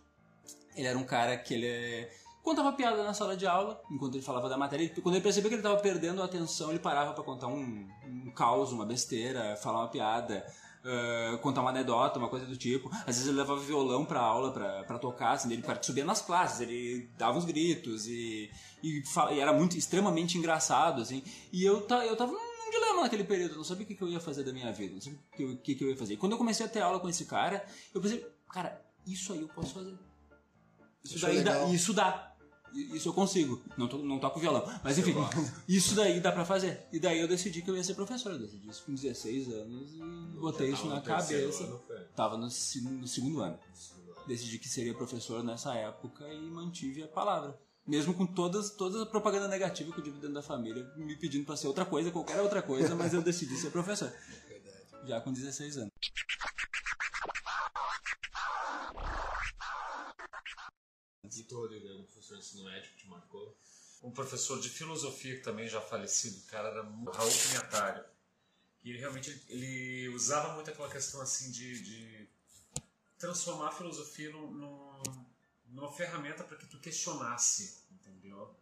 [0.76, 2.08] Ele era um cara que ele
[2.44, 4.86] contava piada na sala de aula, enquanto ele falava da matéria.
[4.86, 7.88] E Quando ele percebeu que ele estava perdendo a atenção, ele parava para contar um,
[8.06, 10.46] um caos, uma besteira, falar uma piada.
[10.84, 12.90] Ah, contar uma anedota, uma coisa do tipo.
[12.94, 16.62] Às vezes ele levava violão pra aula pra, pra tocar, assim, ele subia nas classes,
[16.62, 18.50] ele dava uns gritos e,
[18.84, 19.02] e,
[19.34, 21.24] e era muito extremamente engraçado, assim.
[21.52, 24.08] E eu, ta, eu tava num dilema naquele período, não sabia o que, que eu
[24.10, 26.14] ia fazer da minha vida, não sabia o que, eu- que, que eu ia fazer.
[26.14, 29.42] E quando eu comecei a ter aula com esse cara, eu pensei, cara, isso aí
[29.42, 29.94] eu posso fazer.
[31.04, 32.31] Isso Isso daí é dá, isso dá.
[32.74, 33.62] Isso eu consigo.
[33.78, 34.64] Não, to, não toco violão.
[34.84, 35.14] Mas enfim,
[35.68, 36.88] isso daí dá pra fazer.
[36.92, 38.32] E daí eu decidi que eu ia ser professor.
[38.32, 40.00] Eu decidi isso com 16 anos e
[40.40, 41.64] botei isso na cabeça.
[41.64, 41.82] ano.
[42.16, 43.60] Tava no, no segundo ano.
[44.28, 47.58] decidi que seria professor nessa época e mantive a palavra.
[47.86, 51.46] Mesmo com todas, toda a propaganda negativa que eu tive dentro da família, me pedindo
[51.46, 54.14] para ser outra coisa, qualquer outra coisa, mas eu decidi ser professor.
[54.48, 55.08] Verdade.
[55.08, 55.92] Já com 16 anos.
[61.52, 63.58] Rodrigo, algum professor de ensino médio que te marcou?
[64.04, 68.04] Um professor de filosofia que também já falecido, o cara era o Raul Pinhatário.
[68.84, 72.28] E ele realmente ele usava muito aquela questão assim de, de
[73.18, 75.02] transformar a filosofia num, num,
[75.68, 78.56] numa ferramenta para que tu questionasse, entendeu?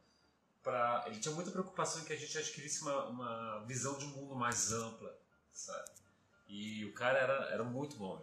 [0.62, 4.10] Pra, ele tinha muita preocupação em que a gente adquirisse uma, uma visão de um
[4.10, 5.18] mundo mais ampla,
[5.54, 5.90] sabe?
[6.50, 8.22] E o cara era, era muito bom.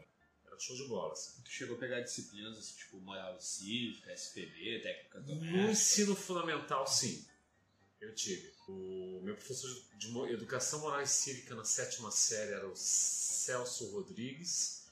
[0.57, 1.13] Era show de bola.
[1.13, 1.41] Assim.
[1.45, 7.25] Tu chegou a pegar disciplinas assim, tipo moral cívica, SPB, técnica No ensino fundamental, sim.
[8.01, 8.53] Eu tive.
[8.69, 14.85] O meu professor de Educação Moral e Cívica na sétima série era o Celso Rodrigues.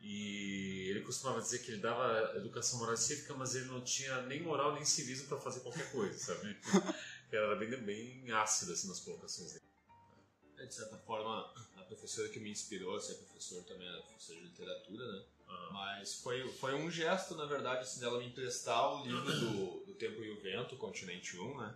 [0.00, 4.22] E ele costumava dizer que ele dava educação moral e cívica, mas ele não tinha
[4.22, 6.56] nem moral nem civismo para fazer qualquer coisa, sabe?
[7.30, 9.64] Era bem, bem ácido assim, nas colocações dele.
[10.56, 11.52] É, de certa forma,
[11.90, 15.24] professora que me inspirou a ser professor também era professora de literatura, né?
[15.48, 15.68] Ah.
[15.72, 19.94] Mas foi, foi um gesto, na verdade, assim, dela me emprestar o livro do, do
[19.94, 21.74] Tempo e o Vento, Continente 1, né?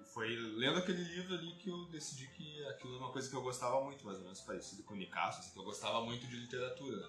[0.00, 3.36] E foi lendo aquele livro ali que eu decidi que aquilo era uma coisa que
[3.36, 6.26] eu gostava muito, mais ou menos parecido com o Nicasso, assim, que eu gostava muito
[6.26, 7.08] de literatura.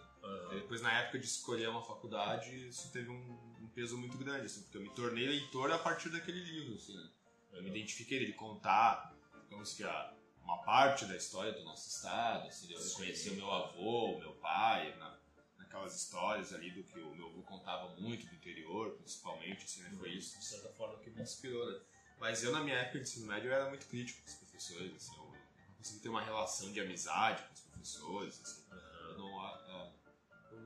[0.52, 4.46] E depois, na época de escolher uma faculdade, isso teve um, um peso muito grande,
[4.46, 7.10] assim, porque eu me tornei leitor a partir daquele livro, assim, né?
[7.52, 9.14] Eu me identifiquei ele contar,
[9.44, 10.14] digamos que a,
[10.44, 12.96] uma parte da história do nosso estado, assim, eu Sim.
[12.96, 15.18] conhecer o meu avô, o meu pai, na,
[15.58, 19.92] naquelas histórias ali do que o meu avô contava muito do interior, principalmente, assim, né?
[19.98, 21.80] Foi isso, de certa forma, que me inspirou, né?
[22.20, 24.96] Mas eu, na minha época de ensino médio, eu era muito crítico com os professores,
[24.96, 28.64] assim, eu não conseguia ter uma relação de amizade com os professores, assim.
[29.10, 29.92] Eu, não, a-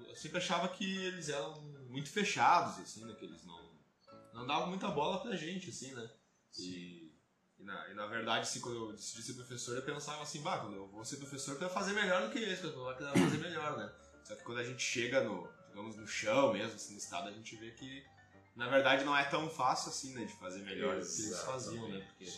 [0.07, 3.13] eu sempre achava que eles eram muito fechados, assim, né?
[3.15, 3.71] Que eles não,
[4.33, 6.09] não davam muita bola pra gente, assim, né?
[6.59, 7.06] E,
[7.59, 10.59] e, na, e na verdade, assim, quando eu decidi ser professor, eu pensava assim, bah,
[10.59, 13.37] quando eu vou ser professor, eu quero fazer melhor do que esse, eu vou fazer
[13.37, 13.91] melhor, né?
[14.23, 17.31] Só que quando a gente chega no, digamos, no chão mesmo, assim, no estado, a
[17.31, 18.05] gente vê que,
[18.55, 21.87] na verdade, não é tão fácil assim, né, de fazer melhor do que eles faziam,
[21.89, 21.99] né?
[22.01, 22.29] Porque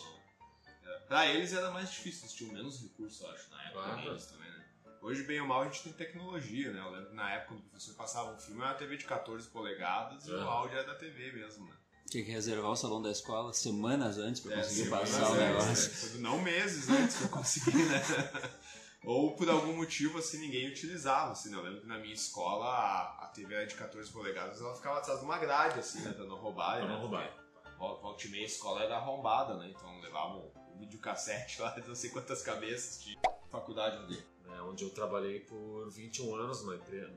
[0.85, 4.01] é, pra eles era mais difícil, eles tinham menos recursos, eu acho, na época Claro.
[4.01, 4.65] deles também, né?
[5.01, 6.79] Hoje, bem ou mal, a gente tem tecnologia, né?
[6.81, 9.05] Eu lembro que na época, quando o professor passava um filme, era uma TV de
[9.05, 11.75] 14 polegadas e o áudio era da TV mesmo, né?
[12.09, 15.37] Tinha que reservar o salão da escola semanas antes pra É, conseguir passar o antes,
[15.39, 16.13] negócio.
[16.15, 16.19] né?
[16.21, 18.01] Não meses antes pra conseguir, né?
[19.05, 21.57] Ou por algum motivo, assim, ninguém utilizava, assim, né?
[21.57, 24.97] Eu lembro que na minha escola a, a TV era de 14 polegadas, ela ficava
[24.99, 26.11] atrás de uma grade, assim, né?
[26.11, 26.93] Pra não roubar, Pra né?
[26.93, 27.31] não roubar.
[27.53, 29.71] Porque vol- Volta e meia a escola era arrombada, né?
[29.73, 33.17] Então levavam um videocassete lá de não sei quantas cabeças de
[33.49, 34.17] faculdade ali.
[34.45, 37.13] né, onde eu trabalhei por 21 anos numa empresa,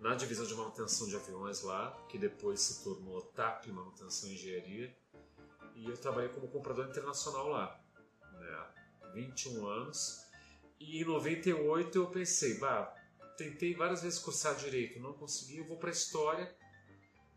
[0.00, 4.96] na divisão de manutenção de aviões lá, que depois se tornou TAP, Manutenção e Engenharia,
[5.74, 7.80] e eu trabalhei como comprador internacional lá,
[8.32, 8.66] né,
[9.14, 10.24] 21 anos,
[10.78, 12.94] e em 98 eu pensei, bah,
[13.36, 16.54] tentei várias vezes cursar Direito, não consegui, eu vou para História,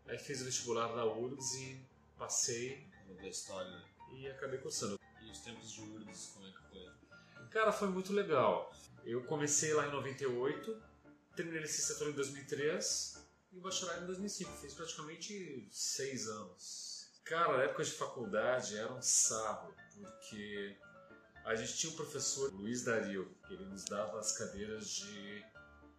[0.06, 1.86] aí fiz o vestibular da URGS e
[2.18, 3.84] passei Da história, né?
[4.12, 4.98] e acabei cursando.
[5.22, 7.48] E os tempos de URGS, como é que foi?
[7.50, 8.72] Cara, foi muito legal.
[9.04, 10.82] Eu comecei lá em 98,
[11.38, 13.16] terminei licenciatura em 2003
[13.52, 14.50] e o bacharelado em 2005.
[14.60, 17.08] Fiz praticamente seis anos.
[17.24, 20.76] Cara, a época de faculdade era um sarro, porque
[21.44, 25.44] a gente tinha um professor, Luiz Dario, que ele nos dava as cadeiras de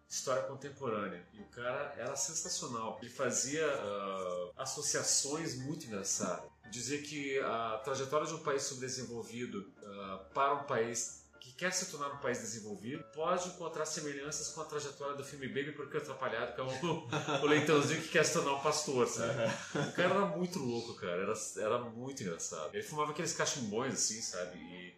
[0.06, 1.26] história contemporânea.
[1.32, 2.98] E o cara era sensacional.
[3.00, 6.50] Ele fazia ah, associações muito engraçadas.
[6.70, 11.90] Dizer que a trajetória de um país subdesenvolvido ah, para um país que quer se
[11.90, 16.54] tornar um país desenvolvido pode encontrar semelhanças com a trajetória do filme Baby Porque Atrapalhado,
[16.54, 19.32] que é o, o leitãozinho que quer se tornar um pastor, sabe?
[19.74, 21.22] O cara era muito louco, cara.
[21.22, 22.74] Era, era muito engraçado.
[22.74, 24.58] Ele fumava aqueles cachimbões, assim, sabe?
[24.58, 24.94] E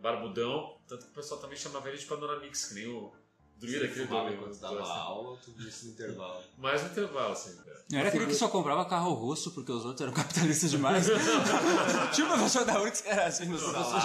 [0.00, 0.78] barbudão.
[0.86, 3.12] Tanto que o pessoal também chamava ele de Panoramix, que nem o
[3.58, 4.90] druida aquele Fumava do- enquanto dava assim.
[4.92, 6.40] aula, tu via isso no intervalo.
[6.58, 7.78] Mais no intervalo, assim, cara.
[7.90, 11.06] Não era aquele que só comprava carro russo porque os outros eram capitalistas demais.
[12.14, 14.02] Tinha um professor da URGS que era assim, meus professores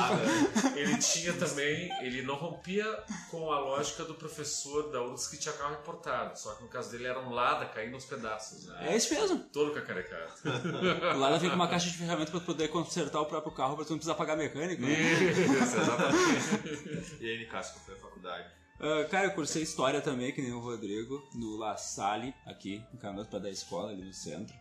[0.74, 2.86] de Ele tinha também, ele não rompia
[3.30, 6.92] com a lógica do professor da URGS que tinha carro importado, só que no caso
[6.92, 8.88] dele era um Lada caindo aos pedaços, né?
[8.92, 9.40] É isso mesmo.
[9.52, 10.32] Todo cacarecado.
[11.16, 13.84] O Lada vem com uma caixa de ferramentas pra poder consertar o próprio carro pra
[13.86, 14.82] tu não precisar pagar mecânico.
[14.82, 14.94] né?
[14.94, 17.18] Isso, exatamente.
[17.20, 18.48] E aí, Nicasso, qual foi a faculdade?
[18.86, 22.98] Ah, cara, eu cursei história também, que nem o Rodrigo, no La Salle, aqui, em
[22.98, 24.54] Canoas para da escola, ali no centro.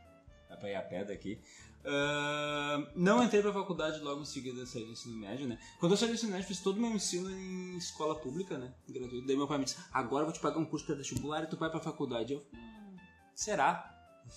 [0.48, 1.40] Dá pra ir a pé daqui.
[1.84, 5.58] Ah, não entrei pra faculdade logo em seguida saí do ensino médio, né?
[5.80, 8.72] Quando eu saí do ensino médio, fiz todo o meu ensino em escola pública, né?
[8.88, 9.26] Gratuito.
[9.26, 11.48] Daí meu pai me disse: agora eu vou te pagar um curso pra vestibular e
[11.48, 12.34] tu vai pra faculdade.
[12.34, 12.96] Eu, "Hum,
[13.34, 13.91] será?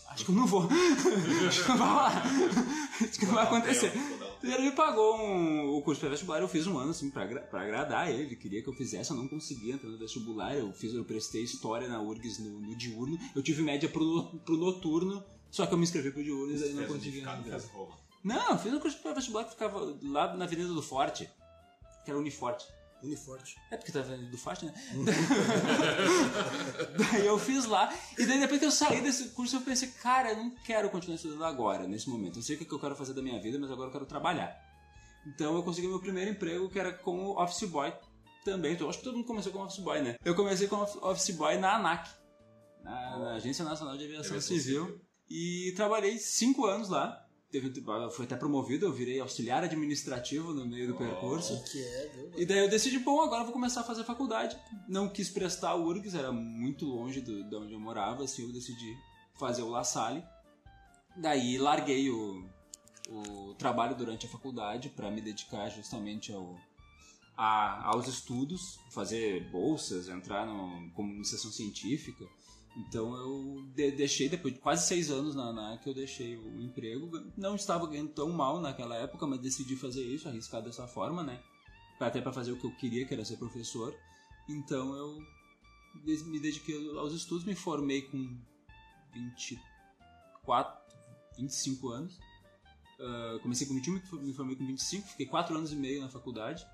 [0.10, 0.68] Acho que eu não vou.
[1.48, 2.24] acho que não vai rolar.
[3.02, 3.92] acho que não vai acontecer.
[4.44, 8.10] Ele me pagou um, o curso pré-vestibular, eu fiz um ano, assim, pra, pra agradar
[8.10, 8.24] ele.
[8.24, 10.56] Ele queria que eu fizesse, eu não conseguia entrar no vestibular.
[10.56, 13.18] Eu fiz, eu prestei história na URGS no, no diurno.
[13.36, 16.86] Eu tive média pro, pro noturno, só que eu me inscrevi pro diurno e não
[16.86, 17.20] consegui.
[17.20, 17.42] entrar.
[18.24, 21.30] Não, eu fiz um curso pré-vestibular que ficava lá na Avenida do Forte,
[22.04, 22.66] que era Uniforte.
[23.04, 23.58] Uniforte.
[23.70, 24.74] É porque tava do Forte, né?
[26.98, 30.32] daí eu fiz lá, e daí depois que eu saí desse curso eu pensei, cara,
[30.32, 32.40] eu não quero continuar estudando agora, nesse momento.
[32.40, 34.56] Eu sei o que eu quero fazer da minha vida, mas agora eu quero trabalhar.
[35.26, 37.94] Então eu consegui meu primeiro emprego, que era como office boy
[38.44, 38.74] também.
[38.74, 40.16] Então, eu acho que todo mundo começou como office boy, né?
[40.24, 42.10] Eu comecei como office boy na ANAC,
[42.84, 45.02] na, na Agência Nacional de Aviação Aviação Civil, Civil.
[45.30, 47.25] e trabalhei cinco anos lá.
[47.62, 51.54] Teve, fui até promovido, eu virei auxiliar administrativo no meio do percurso.
[51.54, 52.32] O que é?
[52.38, 54.58] E daí eu decidi, bom, agora vou começar a fazer faculdade.
[54.90, 58.52] Não quis prestar o URGS, era muito longe do, de onde eu morava, assim, eu
[58.52, 58.94] decidi
[59.40, 60.22] fazer o La Salle.
[61.16, 62.46] Daí larguei o,
[63.10, 66.58] o trabalho durante a faculdade para me dedicar justamente ao,
[67.38, 72.26] a- aos estudos, fazer bolsas, entrar no, como iniciação científica.
[72.78, 77.10] Então eu de- deixei, depois de quase seis anos na ANAC, eu deixei o emprego.
[77.38, 81.42] Não estava ganhando tão mal naquela época, mas decidi fazer isso, arriscar dessa forma, né?
[81.98, 83.96] até para fazer o que eu queria, que era ser professor.
[84.50, 85.18] Então eu
[86.04, 88.38] me dediquei aos estudos, me formei com
[89.14, 90.78] 24,
[91.38, 92.20] 25 anos.
[93.00, 96.66] Ah, comecei com 21, me formei com 25, fiquei 4 anos e meio na faculdade.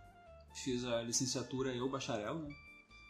[0.56, 2.54] Fiz a licenciatura eu, bacharel, né?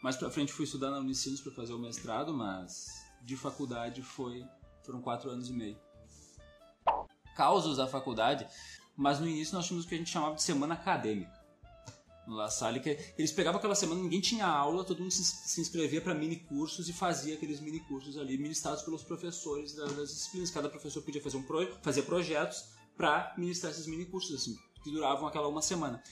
[0.02, 2.88] Mais pra frente fui estudar na Unicinos para fazer o mestrado, mas
[3.22, 4.44] de faculdade foi
[4.82, 5.78] foram 4 anos e meio.
[7.36, 8.46] Causos da faculdade,
[8.96, 11.40] mas no início nós tínhamos o que a gente chamava de semana acadêmica
[12.26, 15.60] no La Salle, que eles pegavam aquela semana, ninguém tinha aula, todo mundo se, se
[15.60, 20.08] inscrevia para mini cursos e fazia aqueles mini cursos ali, ministrados pelos professores das, das
[20.08, 20.50] disciplinas.
[20.50, 22.64] Cada professor podia fazer, um pro, fazer projetos
[22.96, 26.02] para ministrar esses mini cursos, assim, que duravam aquela uma semana.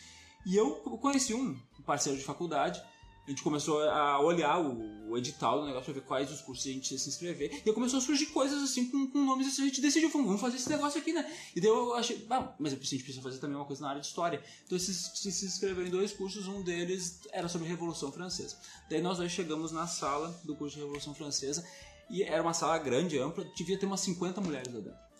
[0.46, 2.82] E eu conheci um parceiro de faculdade,
[3.26, 6.66] a gente começou a olhar o, o edital do negócio pra ver quais os cursos
[6.66, 7.62] a gente ia se inscrever.
[7.64, 9.62] E começou a surgir coisas assim com, com nomes assim.
[9.62, 11.30] A gente decidiu, vamos fazer esse negócio aqui, né?
[11.54, 14.00] E daí eu achei, ah, mas a gente precisa fazer também uma coisa na área
[14.00, 14.42] de história.
[14.66, 18.56] Então se, se, se inscreveu em dois cursos, um deles era sobre Revolução Francesa.
[18.88, 21.64] Daí nós dois chegamos na sala do curso de Revolução Francesa
[22.08, 25.10] e era uma sala grande, ampla, devia ter umas 50 mulheres lá dentro.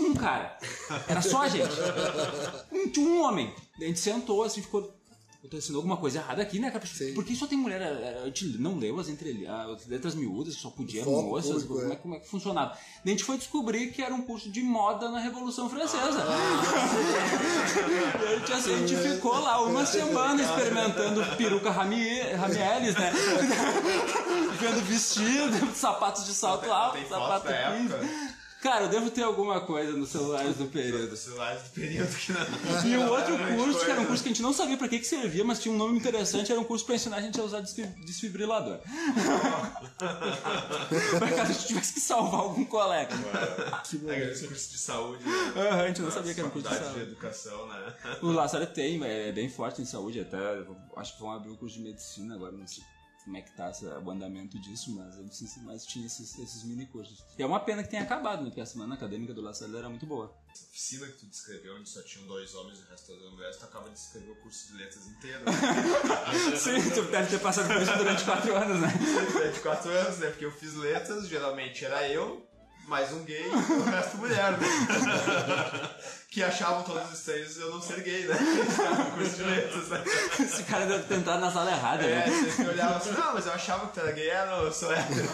[0.00, 0.58] Um cara.
[1.06, 1.68] Era só a gente.
[2.72, 3.54] Um, tinha um homem.
[3.78, 4.95] A gente sentou assim, ficou.
[5.46, 6.84] Acontecendo alguma coisa errada aqui, né, cara?
[6.84, 7.14] Sim.
[7.14, 7.80] Porque só tem mulher.
[7.80, 11.62] A gente não leu as, entre, as letras miúdas, só podia Foco moças.
[11.62, 11.92] público, como, é.
[11.92, 11.96] é.
[11.96, 12.70] como é que funcionava?
[12.72, 16.24] Daí a gente foi descobrir que era um curso de moda na Revolução Francesa.
[18.20, 23.12] E a gente, assim, a gente ficou lá uma semana experimentando peruca Rami, Ramieles, né?
[24.58, 28.35] Vendo vestido, sapatos de salto alto, sapato da 15.
[28.62, 31.14] Cara, eu devo ter alguma coisa nos celulares do período.
[31.16, 32.40] celulares do período que não.
[32.84, 34.98] E o outro curso, que era um curso que a gente não sabia pra que,
[34.98, 37.44] que servia, mas tinha um nome interessante, era um curso pra ensinar a gente a
[37.44, 38.78] usar desfi- desfibrilador.
[41.18, 43.14] pra caso a gente tivesse que salvar algum colega.
[43.14, 45.22] É aquele curso de saúde.
[45.24, 45.52] né?
[45.56, 47.00] Aham, a gente não sabia que era um curso de saúde.
[47.00, 47.94] educação, né?
[48.22, 50.38] O La Salle tem, é bem forte em saúde, até
[50.96, 52.82] acho que vão abrir um curso de medicina agora, não sei
[53.26, 56.62] como é que tá essa- o andamento disso, mas, eu disse- mas tinha esses, esses
[56.62, 57.24] mini cursos.
[57.36, 58.50] E é uma pena que tenha acabado, né?
[58.50, 60.32] Porque a semana acadêmica do La Salle era muito boa.
[60.52, 63.56] Essa oficina que tu descreveu, onde só tinham dois homens e o resto das mulheres,
[63.56, 65.40] tu acaba de escrever o curso de letras inteiro.
[66.56, 68.88] Sim, tu deve ter passado por isso durante quatro anos, né?
[69.32, 70.30] Durante quatro anos, né?
[70.30, 72.46] Porque eu fiz letras, geralmente era eu,
[72.86, 74.66] mais um gay e o resto mulher, né?
[76.30, 78.36] que achavam todos estranhos eu não ser gay, né?
[78.68, 80.04] Esse cara no curso de letras, né?
[80.38, 82.50] Esse cara deve ter entrado na sala errada, É, né?
[82.50, 84.92] sempre olhava assim, não, mas eu achava que tu era gay, é, não, eu sou
[84.92, 85.28] hétero.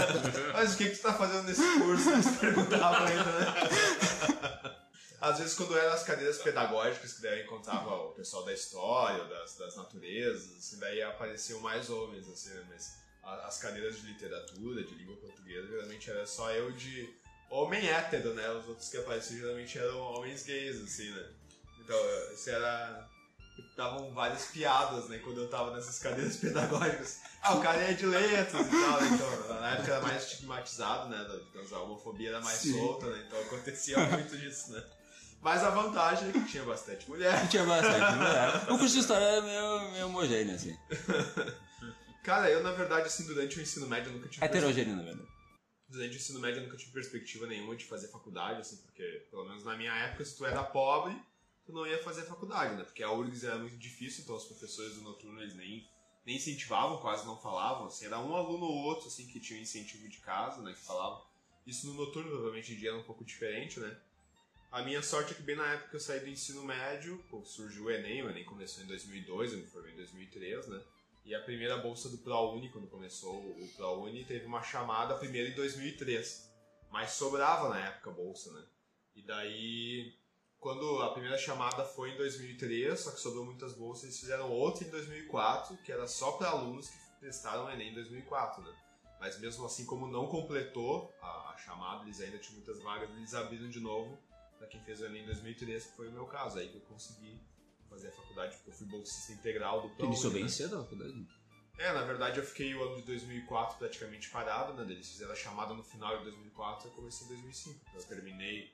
[0.52, 2.10] mas o que, que tu tá fazendo nesse curso?
[2.10, 4.74] Eles perguntavam ainda, né?
[5.20, 9.24] Às vezes, quando eram as cadeiras pedagógicas, que daí eu encontrava o pessoal da história,
[9.24, 12.64] das, das naturezas, assim, daí apareciam mais homens, assim, né?
[12.68, 17.14] Mas as cadeiras de literatura, de língua portuguesa, geralmente era só eu de
[17.50, 18.50] homem hétero, né?
[18.52, 21.26] Os outros que apareciam geralmente eram homens gays, assim, né?
[21.80, 21.98] Então,
[22.32, 23.08] isso era
[23.76, 27.20] davam várias piadas, né, quando eu tava nessas cadeiras pedagógicas.
[27.40, 31.24] Ah, o cara é de letras e tal, então na época era mais estigmatizado, né,
[31.46, 32.76] digamos, a homofobia era mais Sim.
[32.76, 34.82] solta, né, então acontecia muito disso, né.
[35.40, 37.48] Mas a vantagem é que tinha bastante mulher.
[37.48, 38.64] Tinha bastante mulher.
[38.74, 40.76] O curso de história era meio, meio homogêneo, assim.
[42.28, 44.44] Cara, eu na verdade, assim, durante o ensino médio eu nunca tive...
[44.44, 45.26] Heterogêneo, na verdade.
[45.88, 49.46] Durante o ensino médio eu nunca tive perspectiva nenhuma de fazer faculdade, assim, porque, pelo
[49.46, 51.18] menos na minha época, se tu era pobre,
[51.64, 52.84] tu não ia fazer faculdade, né?
[52.84, 55.88] Porque a URGS era muito difícil, então os professores do noturno, eles nem,
[56.26, 60.06] nem incentivavam, quase não falavam, assim, era um aluno ou outro, assim, que tinha incentivo
[60.06, 61.24] de casa, né, que falava.
[61.66, 63.96] Isso no noturno, provavelmente de dia era um pouco diferente, né?
[64.70, 67.84] A minha sorte é que bem na época que eu saí do ensino médio, surgiu
[67.84, 70.82] o Enem, o Enem começou em 2002, eu me formei em 2003, né?
[71.28, 75.54] E a primeira bolsa do ProUni, quando começou o ProUni, teve uma chamada primeiro em
[75.54, 76.50] 2003.
[76.90, 78.64] Mas sobrava na época a bolsa, né?
[79.14, 80.16] E daí,
[80.58, 84.86] quando a primeira chamada foi em 2003, só que sobrou muitas bolsas, eles fizeram outra
[84.86, 88.74] em 2004, que era só para alunos que prestaram o Enem em 2004, né?
[89.20, 93.34] Mas mesmo assim, como não completou a, a chamada, eles ainda tinham muitas vagas, eles
[93.34, 94.18] abriram de novo
[94.56, 96.58] para quem fez o Enem em 2003, que foi o meu caso.
[96.58, 97.38] Aí que eu consegui
[97.88, 100.12] fazer a faculdade, porque eu fui bolsista integral do ProUni.
[100.12, 100.48] iniciou bem né?
[100.48, 101.26] cedo a faculdade?
[101.78, 104.90] É, na verdade eu fiquei o ano de 2004 praticamente parado, né?
[104.90, 107.80] Eles fizeram a chamada no final de 2004 e eu comecei em 2005.
[107.82, 108.72] Então, eu terminei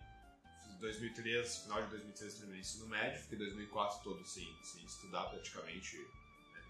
[0.64, 5.24] fiz 2003, final de 2003 eu terminei ensino médio, fiquei 2004 todo sem, sem estudar
[5.24, 5.96] praticamente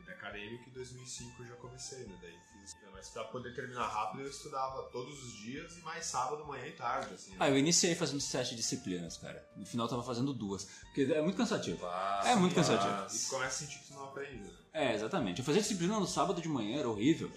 [0.04, 2.18] né, vida acadêmica e 2005 eu já comecei, né?
[2.20, 6.44] Daí fiz, mas pra poder terminar rápido eu estudava todos os dias e mais sábado,
[6.46, 7.30] manhã e tarde, assim.
[7.32, 7.36] né?
[7.40, 9.46] Ah, eu iniciei fazendo sete disciplinas, cara.
[9.56, 10.64] No final eu tava fazendo duas.
[10.64, 11.84] Porque é muito cansativo.
[12.24, 12.92] É muito cansativo.
[12.92, 14.50] E começa a sentir que tu não aprende, né?
[14.72, 15.38] É, exatamente.
[15.40, 17.30] Eu fazia disciplina no sábado de manhã, era horrível.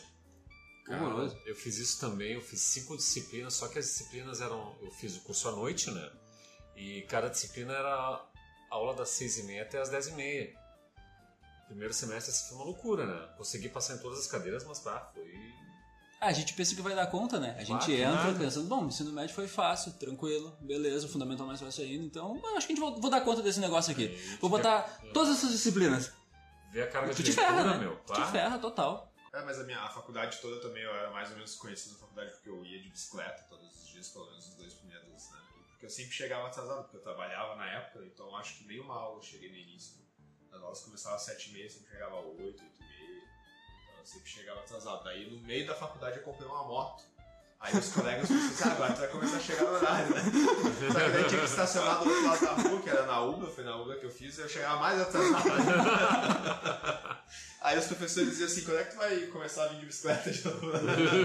[0.86, 1.04] Cara,
[1.46, 4.74] eu fiz isso também, eu fiz cinco disciplinas, só que as disciplinas eram.
[4.82, 6.12] Eu fiz o curso à noite, né?
[6.78, 8.26] E cada disciplina era
[8.70, 10.54] aula das seis e meia até as dez e meia.
[11.68, 13.30] Primeiro semestre assim, foi uma loucura, né?
[13.38, 15.54] Consegui passar em todas as cadeiras, mas tá, foi.
[16.20, 17.52] Ah, a gente pensa que vai dar conta, né?
[17.60, 18.40] A gente Claro entra nada.
[18.40, 22.34] pensando, bom, o ensino médio foi fácil, tranquilo, beleza, o fundamental mais fácil ainda, então
[22.56, 24.08] acho que a gente vai, vou dar conta desse negócio aqui.
[24.08, 26.12] Aí, Vou botar quer- todas essas disciplinas.
[26.72, 27.78] Ver a carga Tu de te leitura, ferra, né?
[27.78, 27.96] meu.
[27.98, 28.32] Tu te claro.
[28.32, 29.14] ferra, total.
[29.32, 32.00] É, mas a minha a faculdade toda também eu era mais ou menos conhecido na
[32.00, 35.38] faculdade porque eu ia de bicicleta todos os dias, pelo menos os dois primeiros, né?
[35.72, 39.20] Porque eu sempre chegava atrasado, porque eu trabalhava na época, então acho que nenhuma aula
[39.20, 39.96] eu cheguei no início.
[40.52, 43.24] As aulas começavam às sete e meia, sempre chegava às oito, oito e meia.
[43.84, 45.04] Então eu sempre chegava atrasado.
[45.04, 47.04] Daí no meio da faculdade eu comprei uma moto.
[47.60, 50.22] Aí os colegas pensaram assim, ah, agora tu vai começar a chegar no horário, né?
[50.94, 53.48] Só que daí tinha que estacionar do outro lado da rua, que era na UBA,
[53.48, 55.44] foi na UBA que eu fiz, e eu chegava mais atrasado.
[57.62, 60.30] Aí os professores diziam assim, quando é que tu vai começar a vir de bicicleta
[60.30, 60.72] de novo?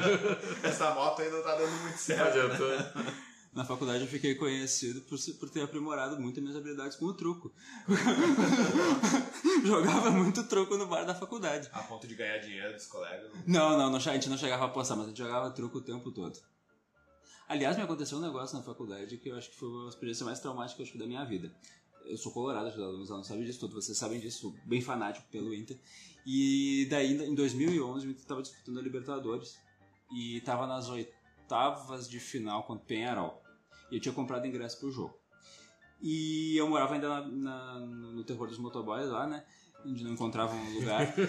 [0.65, 2.65] Essa moto aí não tá dando muito Não certo.
[2.65, 3.15] né?
[3.53, 7.53] Na faculdade eu fiquei conhecido por, por ter aprimorado muito minhas habilidades com o truco.
[9.65, 11.69] Jogava muito truco no bar da faculdade.
[11.73, 13.31] A ponto de ganhar dinheiro dos colegas.
[13.47, 15.79] Não, não, não, che- a gente não chegava a apostar, mas a gente jogava truco
[15.79, 16.39] o tempo todo.
[17.49, 20.41] Aliás, me aconteceu um negócio na faculdade que eu acho que foi uma experiência mais
[20.41, 21.55] traumática acho da minha vida.
[22.07, 25.29] Eu sou colorado, os alunos não sabem disso tudo, vocês sabem disso, sou bem fanático
[25.31, 25.79] pelo Inter.
[26.27, 29.59] E daí, em 2011, o Inter estava disputando a Libertadores
[30.11, 33.42] e estava nas oitavas de final contra o Penharol.
[33.93, 35.15] E eu tinha comprado ingresso pro jogo.
[36.01, 39.45] E eu morava ainda na- na- no terror dos motoboys lá, né?
[39.87, 41.15] Onde não encontrava um lugar.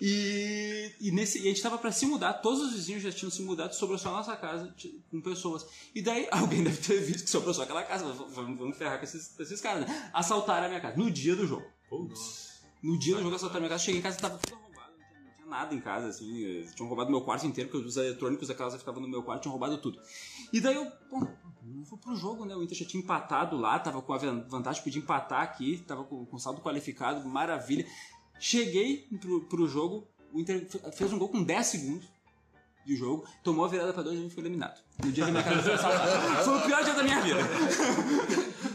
[0.00, 3.30] E, e, nesse, e a gente tava pra se mudar, todos os vizinhos já tinham
[3.30, 4.72] se mudado, sobrou só a nossa casa
[5.10, 5.66] com pessoas.
[5.94, 9.04] E daí alguém deve ter visto que sobrou só aquela casa, vamos, vamos- ferrar com
[9.04, 10.10] esses, esses caras, né?
[10.12, 11.64] Assaltaram a minha casa, no dia do jogo.
[11.88, 12.60] Putz.
[12.82, 14.60] No dia do jogo assaltaram a minha casa, cheguei em casa tava tudo
[15.48, 16.36] nada em casa, assim.
[16.42, 19.42] eles Tinham roubado meu quarto inteiro, porque os eletrônicos da casa ficavam no meu quarto,
[19.42, 20.00] tinham roubado tudo.
[20.52, 21.20] E daí eu, pô,
[21.64, 22.54] não vou pro jogo, né?
[22.54, 26.04] O Inter já tinha empatado lá, tava com a van- vantagem, podia empatar aqui, tava
[26.04, 27.86] com, com saldo qualificado, maravilha.
[28.38, 32.06] Cheguei pro, pro jogo, o Inter fe- fez um gol com 10 segundos
[32.86, 34.80] de jogo, tomou a virada pra dois e a gente foi eliminado.
[35.04, 36.44] No dia que a minha casa foi assaltada.
[36.44, 37.38] Foi o pior dia da minha vida.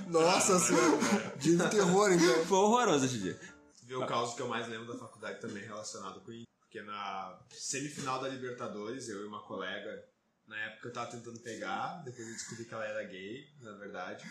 [0.08, 0.98] Nossa senhora.
[1.40, 2.46] Dia de terror, então.
[2.46, 3.40] Foi horroroso esse dia.
[3.88, 6.46] Viu o caso que eu mais lembro da faculdade também relacionado com isso.
[6.74, 10.04] Porque na semifinal da Libertadores, eu e uma colega,
[10.48, 14.26] na época eu tava tentando pegar, depois eu descobri que ela era gay, na verdade.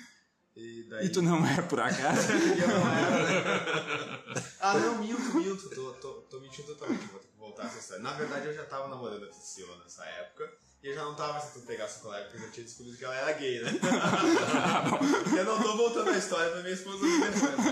[0.57, 1.07] E daí.
[1.07, 2.33] E tu não é por acaso?
[2.61, 4.43] Eu não era, né?
[4.61, 5.71] Ah, não, minto, minto.
[5.71, 7.07] Tô, tô, tô mentindo totalmente.
[7.07, 8.03] Vou ter que voltar essa história.
[8.03, 10.53] Na verdade, eu já tava namorando a Priscila nessa época.
[10.83, 13.05] E eu já não tava tentando pegar essa colega, porque eu já tinha descobrido que
[13.05, 13.71] ela era gay, né?
[15.39, 17.31] eu não tô voltando a história pra minha esposa não né?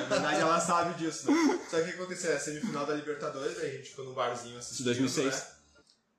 [0.09, 1.61] Na verdade, ela sabe disso, né?
[1.69, 2.31] Só que o que aconteceu?
[2.31, 4.85] É a semifinal da Libertadores, aí a gente ficou num barzinho assistindo.
[4.85, 5.27] 2006.
[5.35, 5.47] Né?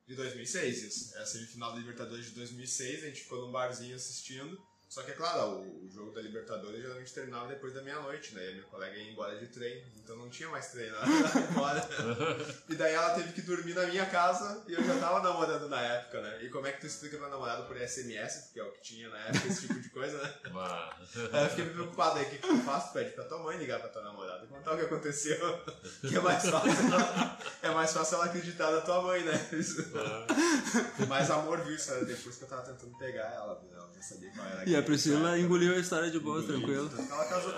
[0.05, 1.15] De 2006, isso.
[1.15, 4.61] É a semifinal da Libertadores de 2006, a gente ficou num barzinho assistindo.
[4.91, 8.43] Só que, é claro, o, o jogo da Libertadores geralmente terminava depois da meia-noite, né?
[8.43, 11.49] E a minha colega ia embora de trem, então não tinha mais trem, ela ia
[11.49, 11.87] embora.
[12.67, 15.81] e daí ela teve que dormir na minha casa e eu já tava namorando na
[15.81, 16.43] época, né?
[16.43, 19.07] E como é que tu explica pra namorado por SMS, porque é o que tinha
[19.07, 20.33] na época, esse tipo de coisa, né?
[21.31, 22.85] Aí eu fiquei preocupado aí, o que, que tu faz?
[22.85, 25.39] Tu pede pra tua mãe ligar pra tua namorada e contar o que aconteceu.
[26.01, 26.71] Que é mais fácil.
[27.61, 29.49] É mais fácil ela acreditar na tua mãe, né?
[31.07, 32.05] Mas amor viu isso, né?
[32.05, 33.70] depois que eu tava tentando pegar ela, ela
[34.02, 34.70] sabia qual era.
[34.70, 37.10] E a Priscila engoliu a história de boa, Engoliu, tranquilo.
[37.12, 37.54] Ela casou.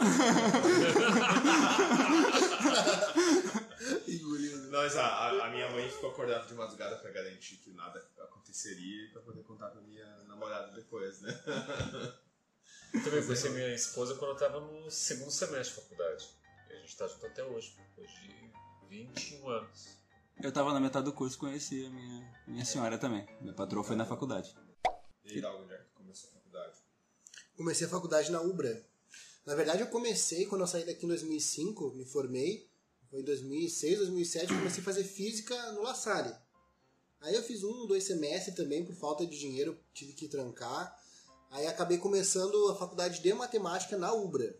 [4.08, 4.68] Engolindo.
[4.72, 9.06] Nós, a, a- a minha mãe ficou acordada de madrugada pra garantir que nada aconteceria
[9.06, 11.34] e pra poder contar pra minha namorada depois, né?
[12.94, 16.30] Eu também conheci minha esposa quando eu tava no segundo semestre de faculdade.
[16.70, 18.52] E a gente tá junto até hoje, depois de
[18.90, 19.98] 21 anos.
[20.42, 23.28] Eu tava na metade do curso e conheci a minha, minha senhora também.
[23.42, 24.56] Minha patroa foi na faculdade.
[25.26, 26.78] E da onde é que começou a faculdade?
[27.56, 28.86] Comecei a faculdade na Ubra.
[29.46, 32.70] Na verdade, eu comecei quando eu saí daqui em 2005, me formei.
[33.10, 36.34] Foi em 2006, 2007, eu comecei a fazer física no La Salle.
[37.22, 41.00] Aí eu fiz um, dois semestres também, por falta de dinheiro, tive que trancar.
[41.52, 44.58] Aí acabei começando a faculdade de matemática na Ubra.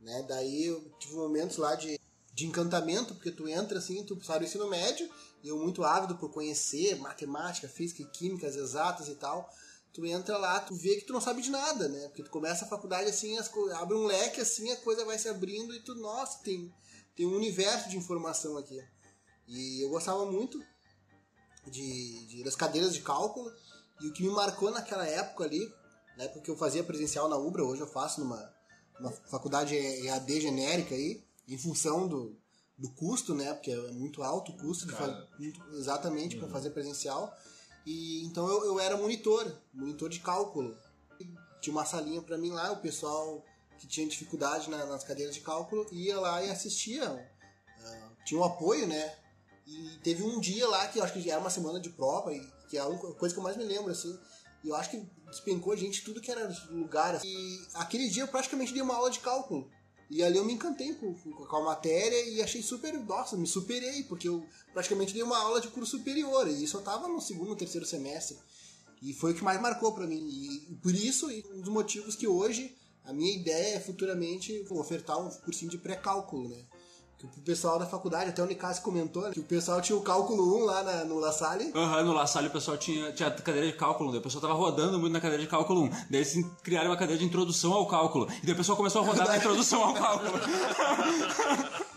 [0.00, 0.24] Né?
[0.28, 1.97] Daí eu tive momentos lá de,
[2.38, 5.10] de encantamento, porque tu entra assim, tu sai do ensino médio,
[5.42, 9.52] eu muito ávido por conhecer matemática, física e química, as exatas e tal.
[9.92, 12.06] Tu entra lá, tu vê que tu não sabe de nada, né?
[12.06, 15.28] Porque tu começa a faculdade assim, as abre um leque assim, a coisa vai se
[15.28, 16.72] abrindo e tu, nossa, tem,
[17.16, 18.80] tem um universo de informação aqui.
[19.48, 20.62] E eu gostava muito
[21.66, 23.50] de, de- das cadeiras de cálculo.
[24.00, 25.68] E o que me marcou naquela época ali,
[26.16, 28.54] né, porque eu fazia presencial na Ubra, hoje eu faço numa,
[29.00, 32.36] numa faculdade EAD genérica aí, em função do,
[32.76, 35.26] do custo, né, porque é muito alto o custo Cara.
[35.72, 37.32] exatamente para fazer presencial.
[37.86, 40.76] E então eu, eu era monitor, monitor de cálculo.
[41.60, 43.42] Tinha uma salinha para mim lá, o pessoal
[43.78, 47.04] que tinha dificuldade na- nas cadeiras de cálculo ia lá e assistia.
[47.80, 49.16] Ah, tinha um apoio, né?
[49.66, 52.40] E teve um dia lá que eu acho que era uma semana de prova, e
[52.68, 54.18] que é a coisa que eu mais me lembro, assim.
[54.64, 54.98] E eu acho que
[55.30, 57.14] despencou gente tudo que era lugar.
[57.14, 57.26] assim.
[57.28, 59.70] E aquele dia eu praticamente dei uma aula de cálculo.
[60.10, 62.92] E ali eu me encantei com, com- a matéria e achei super.
[63.04, 66.48] Nossa, me superei, porque eu praticamente dei uma aula de curso superior.
[66.48, 68.36] E isso eu tava no segundo, terceiro semestre.
[69.02, 70.16] E foi o que mais marcou pra mim.
[70.18, 75.30] E por isso, um dos motivos que hoje a minha ideia é futuramente ofertar um
[75.40, 76.64] cursinho de pré-cálculo, né?
[77.18, 80.02] Que o pessoal da faculdade, até o Nicasio comentou, né, que o pessoal tinha o
[80.02, 81.72] cálculo 1 lá na- no La Salle.
[81.74, 84.54] Aham, no La Salle o pessoal tinha, tinha cadeira de cálculo, daí o pessoal tava
[84.54, 85.88] rodando muito na cadeira de cálculo 1.
[85.88, 88.28] Daí eles criaram uma cadeira de introdução ao cálculo.
[88.40, 90.30] E daí o pessoal começou a rodar na introdução ao cálculo.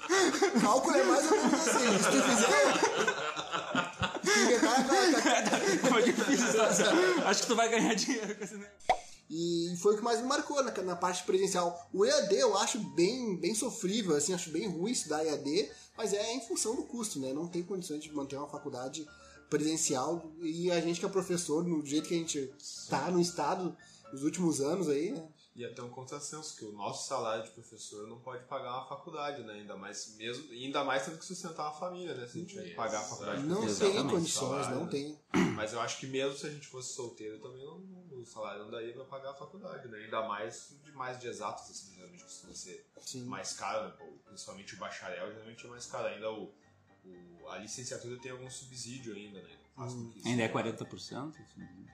[0.61, 1.97] Cálculo é mais ou menos assim.
[1.97, 2.73] Se tu fizer.
[4.43, 6.93] Inventar aquela- Como difícil situação.
[7.25, 9.00] Acho que tu vai ganhar dinheiro com esse negócio.
[9.33, 11.89] E foi o que mais me marcou na, na parte presencial.
[11.93, 16.33] O EAD eu acho bem, bem sofrível, assim, acho bem ruim estudar EAD, mas é
[16.33, 17.31] em função do custo, né?
[17.31, 19.07] Não tem condições de manter uma faculdade
[19.49, 22.53] presencial e a gente que é professor, no jeito que a gente
[22.89, 23.73] tá no estado
[24.11, 25.25] nos últimos anos aí, né?
[25.53, 29.43] E até um contrassenso, que o nosso salário de professor não pode pagar uma faculdade,
[29.43, 29.53] né?
[29.53, 32.25] Ainda mais, mesmo, ainda mais tendo que sustentar uma família, né?
[32.25, 34.85] Se a gente tiver que pagar a faculdade de Não professor, tem condições, salário, não
[34.85, 34.91] né?
[34.91, 35.19] tem.
[35.55, 37.83] Mas eu acho que mesmo se a gente fosse solteiro, também não,
[38.17, 39.97] o salário não daria pra pagar a faculdade, né?
[40.05, 43.25] Ainda mais de mais de exatos, assim, geralmente costuma ser Sim.
[43.25, 43.95] mais caro, né?
[44.27, 46.07] Principalmente o bacharel, geralmente é mais caro.
[46.07, 46.53] Ainda o,
[47.03, 49.57] o- a licenciatura tem algum subsídio ainda, né?
[49.75, 51.35] Faz com que isso- Ainda é 40%?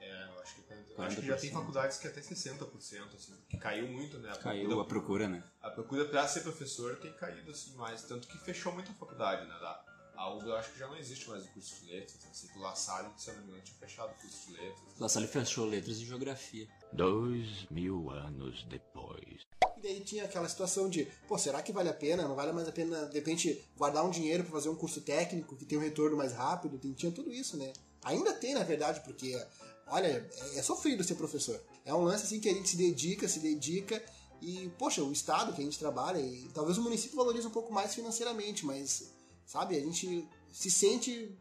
[0.01, 0.97] É, eu acho que, é 40%.
[0.97, 1.53] Eu acho que já tem 40%.
[1.53, 4.31] faculdades que até 60%, assim, que caiu muito, né?
[4.31, 5.43] A Caiu a procura, né?
[5.61, 9.53] a procura pra ser professor tem caído assim mais, tanto que fechou muita faculdade, né?
[9.59, 9.83] Da,
[10.15, 12.17] a UBA eu acho que já não existe mais o curso de letras,
[12.51, 14.99] que o La Salle, se eu não me engano, tinha fechado o curso de letras.
[14.99, 16.67] La Salle fechou letras e geografia.
[16.91, 19.45] Dois mil anos depois.
[19.77, 22.27] E daí tinha aquela situação de, pô, será que vale a pena?
[22.27, 25.55] Não vale mais a pena, de repente, guardar um dinheiro pra fazer um curso técnico
[25.55, 26.79] que tem um retorno mais rápido?
[26.79, 27.71] Tem, tinha tudo isso, né?
[28.03, 29.39] Ainda tem, na verdade, porque,
[29.87, 31.61] olha, é, é sofrido ser professor.
[31.85, 34.03] É um lance assim que a gente se dedica, se dedica
[34.41, 37.71] e, poxa, o estado que a gente trabalha, e talvez o município valorize um pouco
[37.71, 39.11] mais financeiramente, mas,
[39.45, 41.37] sabe, a gente se sente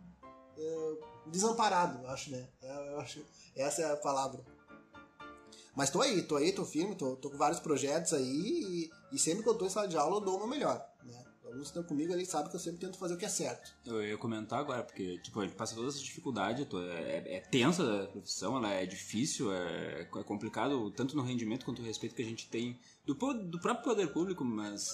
[0.58, 0.92] é,
[1.26, 2.46] desamparado, eu acho, né?
[2.62, 3.24] Eu acho,
[3.54, 4.44] essa é a palavra.
[5.76, 9.18] Mas tô aí, tô aí, tô firme, tô, tô com vários projetos aí e, e
[9.18, 11.22] sempre que eu tô em sala de aula eu dou o meu melhor, né?
[11.42, 13.28] Os alunos que estão comigo, eles sabem que eu sempre tento fazer o que é
[13.28, 13.70] certo.
[13.84, 17.40] Eu ia comentar agora, porque tipo, a gente passa todas essas dificuldades, tô- é, é
[17.50, 22.14] tensa a profissão, ela é difícil, é, é complicado, tanto no rendimento quanto no respeito
[22.16, 24.88] que a gente tem do, do próprio poder público, mas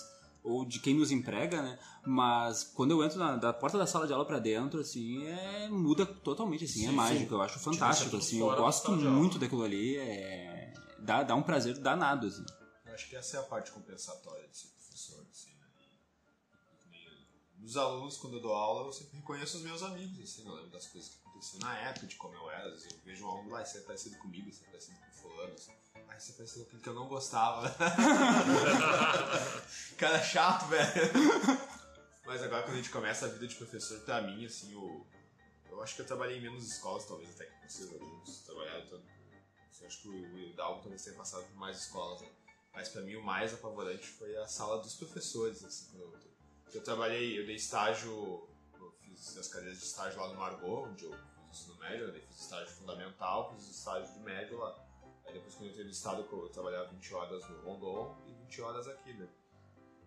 [0.45, 1.79] ou de quem nos emprega, né?
[2.05, 5.69] Mas quando eu entro na, da porta da sala de aula pra dentro, assim, é,
[5.69, 7.35] muda totalmente, assim, é mágico.
[7.35, 10.52] Eu acho fantástico, tudo assim, eu gosto muito daquilo ali, é,
[11.03, 12.45] dá, dá um prazer danado, assim.
[12.85, 15.67] Eu acho que essa é a parte compensatória de ser professor, assim, né?
[17.59, 20.71] Nos alunos, quando eu dou aula, eu sempre reconheço os meus amigos, assim, eu lembro
[20.71, 23.51] das coisas que aconteciam na época, de como eu era, vezes eu vejo um aluno
[23.51, 25.73] lá, você é parecido comigo, você é parecido com fulano, assim.
[25.95, 27.71] Aí você é parecido com aquele que eu não gostava.
[29.97, 31.13] Cara chato, velho.
[32.27, 35.07] Mas agora quando a gente começa a vida de professor, pra mim, assim, o...
[35.71, 39.22] eu acho que eu trabalhei em menos escolas, talvez até que vocês alunos trabalharam tanto.
[39.83, 42.29] Eu acho que o o Dalton talvez tenha passado por mais escolas, né?
[42.73, 46.13] Mas pra mim o mais apavorante foi a sala dos professores, assim, eu,
[46.73, 51.05] eu trabalhei, eu dei estágio no fiz as cadeiras de estágio lá no Margot, onde
[51.05, 54.89] eu fiz ensino médio, daí fiz estágio fundamental, fiz estágio de médio lá.
[55.27, 58.63] Aí depois quando eu entrei no estado, eu trabalhava 20 horas no Rondon e 20
[58.63, 59.29] horas aqui, né?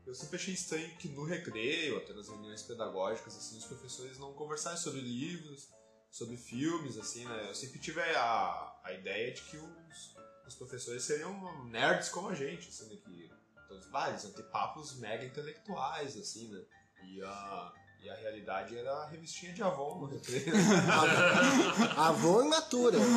[0.05, 4.33] Eu sempre achei estranho que no recreio, até nas reuniões pedagógicas, assim, os professores não
[4.33, 5.69] conversassem sobre livros,
[6.15, 7.49] sobre filmes, assim, né?
[7.49, 10.15] Eu sempre tive a, a ideia de que os,
[10.47, 12.95] os professores seriam nerds como a gente, assim, né?
[13.03, 13.29] Que,
[13.65, 16.63] então, ah, eles iam ter papos mega intelectuais, assim, né?
[17.03, 20.53] E a, e a realidade era a revistinha de Avon no recreio.
[21.97, 22.97] Avô imatura.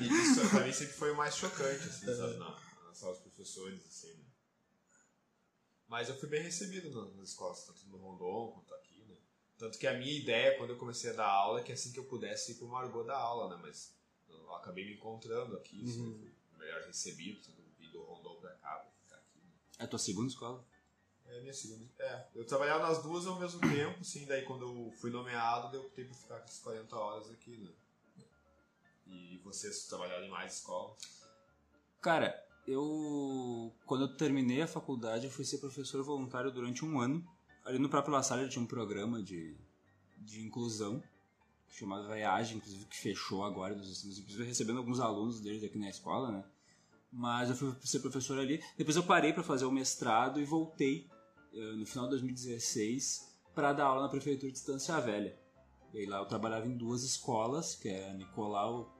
[0.00, 2.50] E isso pra mim sempre foi o mais chocante, assim, sabe, na,
[2.84, 4.24] na sala dos professores, assim, né?
[5.86, 8.93] Mas eu fui bem recebido nas, nas escolas, tanto no Rondon quanto aqui?
[9.64, 11.98] Tanto que a minha ideia, quando eu comecei a dar aula, é que assim que
[11.98, 13.62] eu pudesse ir pro Margot dar aula, né?
[13.62, 13.96] Mas
[14.28, 17.40] eu acabei me encontrando aqui, assim, fui melhor recebido,
[17.78, 19.50] vindo do Rondon pra cá, pra ficar aqui, né?
[19.78, 20.62] É a tua segunda escola?
[21.24, 21.90] É a minha segunda.
[21.98, 25.86] É, eu trabalhava nas duas ao mesmo tempo, assim, daí quando eu fui nomeado, eu
[25.86, 27.72] optei por ficar com essas 40 horas aqui, né?
[29.06, 30.98] E vocês trabalharam em mais escolas?
[32.02, 33.74] Cara, eu.
[33.86, 37.26] Quando eu terminei a faculdade, eu fui ser professor voluntário durante um ano.
[37.64, 39.56] Ali no próprio La Salle tinha um programa de,
[40.18, 41.02] de inclusão
[41.68, 46.44] chamado Viagem, inclusive que fechou agora, inclusive recebendo alguns alunos deles aqui na escola, né?
[47.10, 48.62] Mas eu fui ser professor ali.
[48.76, 51.08] Depois eu parei para fazer o mestrado e voltei
[51.52, 55.38] eh, no final de 2016 para dar aula na prefeitura de Estância Velha.
[55.92, 58.92] E lá eu trabalhava em duas escolas, que é Nicolau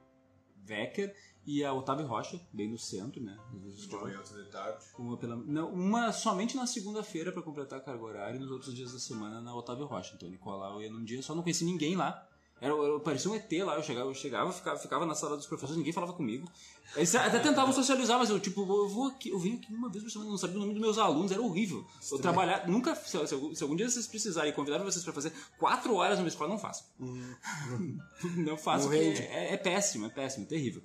[0.67, 1.13] Wecker
[1.45, 3.37] e a Otávio Rocha, bem no centro, né?
[3.53, 4.83] Duas De manhã, de tarde?
[4.97, 8.73] Uma, pela, não, uma somente na segunda-feira para completar a carga horária e nos outros
[8.73, 10.13] dias da semana na Otávio Rocha.
[10.15, 12.27] Então, Nicolau ia num dia, só não conheci ninguém lá.
[12.61, 15.45] Era, eu parecia um ET lá, eu chegava, eu chegava ficava, ficava na sala dos
[15.45, 16.49] professores, ninguém falava comigo.
[16.95, 20.01] Eles até tentavam socializar, mas eu, tipo, eu vou aqui, eu vim aqui uma vez
[20.01, 21.85] por semana, não sabia o nome dos meus alunos, era horrível.
[22.09, 25.95] Eu trabalhar, nunca, se, algum- se algum dia vocês precisarem convidar vocês para fazer quatro
[25.95, 26.57] horas numa escola, não
[28.37, 29.21] não façam, Não porque rende.
[29.23, 30.81] é, é péssimo, é péssimo, é terrível.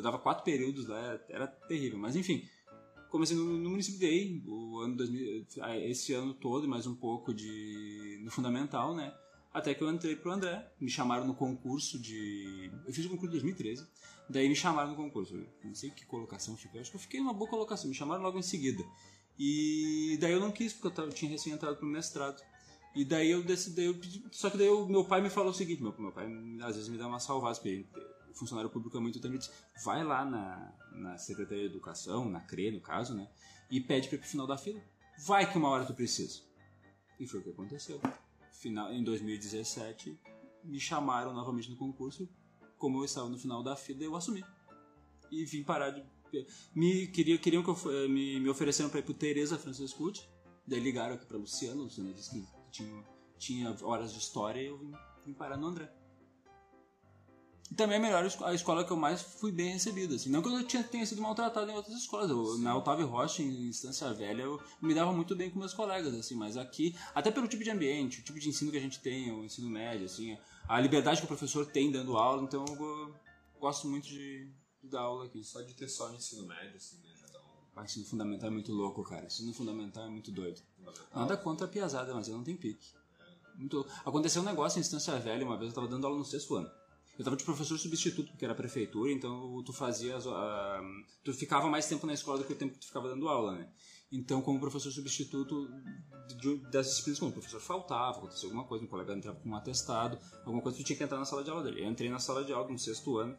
[0.00, 2.42] Eu dava quatro períodos lá, era, terrível, mas enfim.
[3.10, 7.34] Comecei no, no município DEI, o ano 2000, ah, esse ano todo, mais um pouco
[7.34, 9.12] de no fundamental, né?
[9.52, 12.70] Até que eu entrei pro André, me chamaram no concurso de.
[12.86, 13.86] Eu fiz o concurso em 2013,
[14.28, 15.34] daí me chamaram no concurso.
[15.64, 18.38] Não sei que colocação eu acho que eu fiquei numa boa colocação, me chamaram logo
[18.38, 18.82] em seguida.
[19.38, 22.40] E daí eu não quis, porque eu, tava- eu tinha recém entrado pro mestrado.
[22.94, 25.54] E daí eu decidi, eu pedi, só que daí o meu pai me falou o
[25.54, 26.26] seguinte, meu, meu pai
[26.62, 27.86] às vezes me dá uma salvada, porque
[28.34, 29.50] funcionário público é muito disse,
[29.84, 33.28] vai lá na, na Secretaria de Educação, na CRE no caso, né,
[33.70, 34.80] e pede para ir pro final da fila.
[35.26, 36.40] Vai que uma hora tu precisa.
[37.18, 38.00] E foi o que aconteceu.
[38.52, 40.18] Final, em 2017,
[40.64, 42.28] me chamaram novamente no concurso,
[42.78, 44.44] como eu estava no final da fila, eu assumi.
[45.30, 46.04] E vim parar de...
[46.74, 50.28] Me, queria, queriam que eu, me, me ofereceram para ir pro Tereza Franciscucci,
[50.70, 53.04] Daí ligaram aqui pra Luciano, Luciano disse que tinha,
[53.36, 54.92] tinha horas de história e eu vim,
[55.26, 55.92] vim parar no André.
[57.70, 60.16] E também a melhor a escola que eu mais fui bem recebido.
[60.16, 60.28] Assim.
[60.28, 62.28] Não que eu tinha, tenha sido maltratado em outras escolas.
[62.28, 66.12] Eu, na Otávio Rocha, em Instância Velha, eu me dava muito bem com meus colegas,
[66.14, 68.98] assim, mas aqui, até pelo tipo de ambiente, o tipo de ensino que a gente
[68.98, 70.36] tem, o ensino médio, assim,
[70.68, 73.14] a liberdade que o professor tem dando aula, então eu go-
[73.60, 74.50] gosto muito de,
[74.82, 75.44] de dar aula aqui.
[75.44, 77.10] Só de ter só ensino médio, assim, né?
[77.20, 79.26] Já dá um O ensino fundamental é muito louco, cara.
[79.26, 80.60] Ensino fundamental é muito doido.
[81.14, 82.88] Nada contra a piazada, mas eu não tenho pique.
[83.54, 83.86] Muito...
[84.04, 86.79] Aconteceu um negócio em Instância Velha, uma vez eu tava dando aula no sexto ano.
[87.20, 90.16] Eu tava de professor substituto, porque era prefeitura, então tu fazia.
[90.16, 90.80] as- ah,
[91.22, 93.56] tu ficava mais tempo na escola do que o tempo que tu ficava dando aula,
[93.56, 93.68] né?
[94.10, 95.68] Então, como professor substituto
[96.40, 99.54] de- das disciplinas, quando o professor faltava, aconteceu alguma coisa, um colega entrava com um
[99.54, 101.82] atestado, alguma coisa, tu tinha que entrar na sala de aula dele.
[101.82, 103.36] Eu entrei na sala de aula no sexto ano,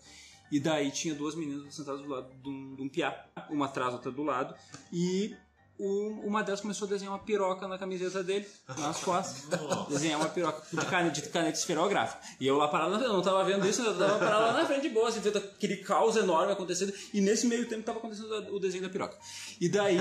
[0.51, 3.93] e daí tinha duas meninas sentadas do lado de um, de um piá, uma atrás,
[3.95, 4.53] outra do lado,
[4.93, 5.35] e
[5.77, 8.47] o- uma delas começou a desenhar uma piroca na camiseta dele,
[8.77, 9.45] nas costas.
[9.89, 12.21] desenhar uma piroca de caneta, de caneta esferográfica.
[12.39, 14.83] E eu lá parado, eu não tava vendo isso, eu tava parado lá na frente
[14.83, 16.93] de boa, assim, vendo aquele caos enorme acontecendo.
[17.13, 19.17] E nesse meio tempo tava acontecendo o desenho da piroca.
[19.59, 19.97] E daí,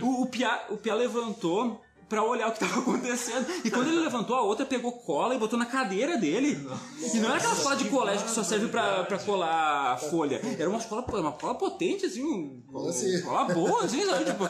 [0.00, 3.46] o, o, Piá, o Piá levantou pra olhar o que tava acontecendo.
[3.64, 6.66] E quando ele levantou, a outra pegou cola e botou na cadeira dele.
[7.12, 10.40] E não era aquela cola de colégio que só serve pra, pra colar folha.
[10.58, 13.20] Era uma escola, uma cola potente, assim, Cola assim.
[13.22, 14.24] cola boa, assim, sabe?
[14.24, 14.44] Tipo,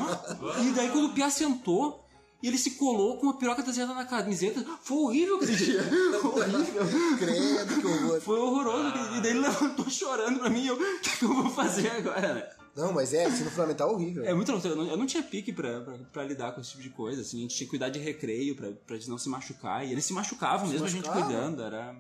[0.63, 2.05] e daí quando o Piá sentou,
[2.43, 4.63] e ele se colou com uma piroca desenhada na camiseta.
[4.83, 5.81] Foi horrível aquele dia.
[5.81, 6.83] horrível.
[7.19, 8.21] Credo, que horror.
[8.21, 8.93] Foi horroroso.
[9.17, 10.61] E daí ele levantou chorando pra mim.
[10.65, 12.47] E eu, o que, que eu vou fazer agora, né?
[12.77, 14.25] Não, mas é, ensino fundamental é horrível.
[14.25, 14.67] É muito louco.
[14.67, 17.21] Eu não, eu não tinha pique pra, pra, pra lidar com esse tipo de coisa.
[17.21, 19.87] Assim, a gente tinha que cuidar de recreio pra, pra não se machucar.
[19.87, 21.63] E eles se machucavam mesmo, a gente cuidando.
[21.63, 21.97] Era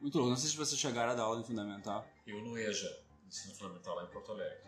[0.00, 0.30] muito louco.
[0.30, 2.06] Não sei se vocês chegaram a dar aula em fundamental.
[2.26, 2.88] Eu no EJA,
[3.26, 4.67] ensino fundamental lá em Porto Alegre.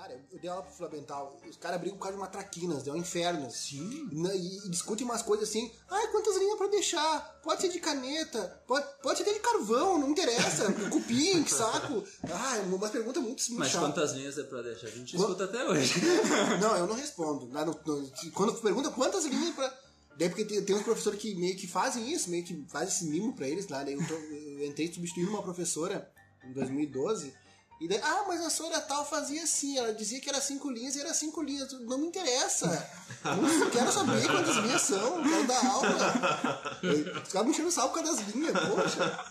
[0.00, 2.90] Cara, eu dei aula pro Fundamental, os caras brigam por causa de uma traquinas, é
[2.90, 3.50] um inferno.
[3.50, 4.08] Sim.
[4.10, 7.20] E, e discutem umas coisas assim, ai, quantas linhas pra deixar?
[7.42, 10.72] Pode ser de caneta, pode, pode ser até de carvão, não interessa.
[10.88, 12.02] Cupim, que saco.
[12.32, 13.88] Ai, umas perguntas muito, muito Mas chatas.
[13.88, 14.86] quantas linhas é pra deixar?
[14.86, 15.92] A gente Qua- escuta até hoje.
[16.62, 17.50] Não, eu não respondo.
[18.32, 19.70] Quando pergunta quantas linhas pra.
[20.16, 23.04] Daí porque tem, tem uns professores que meio que fazem isso, meio que fazem esse
[23.04, 23.84] mimo pra eles lá.
[23.84, 26.10] Daí eu, tô- eu entrei substituindo uma professora
[26.42, 27.34] em 2012.
[27.80, 30.96] E daí, ah, mas a senhora tal fazia assim, ela dizia que era cinco linhas
[30.96, 31.72] e era cinco linhas.
[31.80, 32.66] Não me interessa.
[33.24, 36.80] Eu não quero saber quantas linhas são, quero dar aula.
[37.24, 39.26] Os caras me enchendo o saco por causa das linhas, poxa.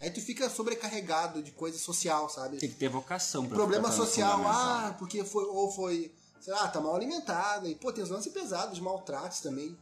[0.00, 2.58] Aí tu fica sobrecarregado de coisa social, sabe?
[2.58, 6.78] Tem que ter vocação pra problema social, ah, porque foi, ou foi, sei lá, tá
[6.78, 9.76] mal alimentada, e pô, tem uns lances pesados de maltratos também.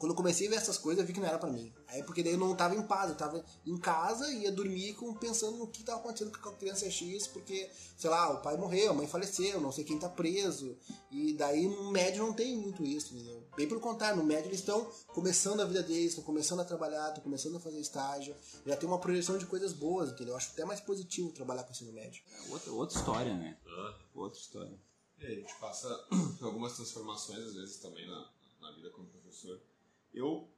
[0.00, 1.70] Quando eu comecei a ver essas coisas, eu vi que não era pra mim.
[1.86, 4.94] Aí porque daí eu não tava em paz, eu tava em casa e ia dormir
[4.94, 8.56] com, pensando no que tava acontecendo com a criança X, porque, sei lá, o pai
[8.56, 10.74] morreu, a mãe faleceu, não sei quem tá preso.
[11.10, 13.46] E daí no médio não tem muito isso, entendeu?
[13.54, 17.08] Bem pelo contrário, no médio eles estão começando a vida deles, estão começando a trabalhar,
[17.08, 18.34] estão começando a fazer estágio,
[18.64, 20.32] já tem uma projeção de coisas boas, entendeu?
[20.32, 22.22] Eu acho até mais positivo trabalhar com ensino médio.
[22.46, 23.58] É outra, outra história, né?
[24.14, 24.80] Outra história.
[25.18, 25.94] E a gente passa
[26.38, 28.30] por algumas transformações, às vezes, também na,
[28.62, 29.60] na vida como professor.
[30.12, 30.48] Eu,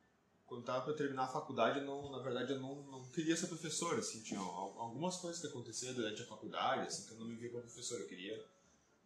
[0.46, 3.98] quando tava para terminar a faculdade, não, na verdade, eu não, não queria ser professor,
[3.98, 7.36] assim, tinha al- algumas coisas que aconteciam durante a faculdade, assim, que eu não me
[7.36, 8.44] via como professor, eu queria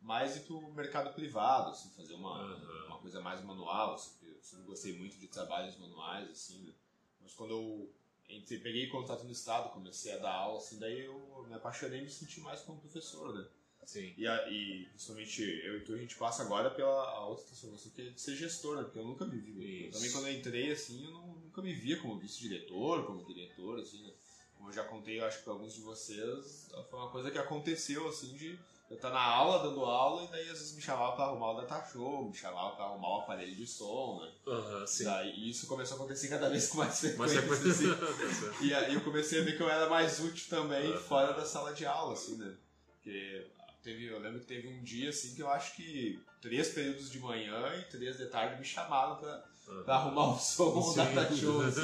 [0.01, 4.67] mais ir pro mercado privado, assim, fazer uma, uma coisa mais manual, assim, eu sempre
[4.67, 6.73] gostei muito de trabalhos manuais, assim, né?
[7.21, 7.91] mas quando eu
[8.29, 12.05] entrei, peguei contato no estado, comecei a dar aula, assim, daí eu me apaixonei e
[12.05, 13.47] me senti mais como professor, né?
[13.87, 14.13] Sim.
[14.19, 17.93] E, a, e principalmente eu e tu, a gente passa agora pela a outra transformação
[17.93, 18.83] que é de ser gestor, né?
[18.83, 19.89] Porque eu nunca me vi.
[19.93, 24.03] Também quando eu entrei, assim, eu não- nunca me via como vice-diretor, como diretor, assim,
[24.03, 24.11] né?
[24.59, 27.39] Como eu já contei, eu acho que pra alguns de vocês, foi uma coisa que
[27.39, 28.59] aconteceu, assim, de
[28.91, 31.61] eu estar na aula, dando aula, e daí às vezes me chamavam pra arrumar o
[31.61, 34.33] data show, me chamavam pra arrumar o aparelho de som, né?
[34.47, 35.05] Aham, sim.
[35.05, 37.43] Daí, e isso começou a acontecer cada vez com mais frequência.
[37.43, 37.87] Mas assim.
[38.63, 41.73] E aí eu comecei a ver que eu era mais útil também fora da sala
[41.73, 42.55] de aula, assim, né?
[42.95, 43.47] Porque
[43.87, 47.21] teve, eu lembro que teve um dia, assim, que eu acho que três períodos de
[47.21, 49.49] manhã e três de tarde me chamaram pra,
[49.85, 50.97] pra arrumar o som Sim.
[50.97, 51.81] da data show, assim?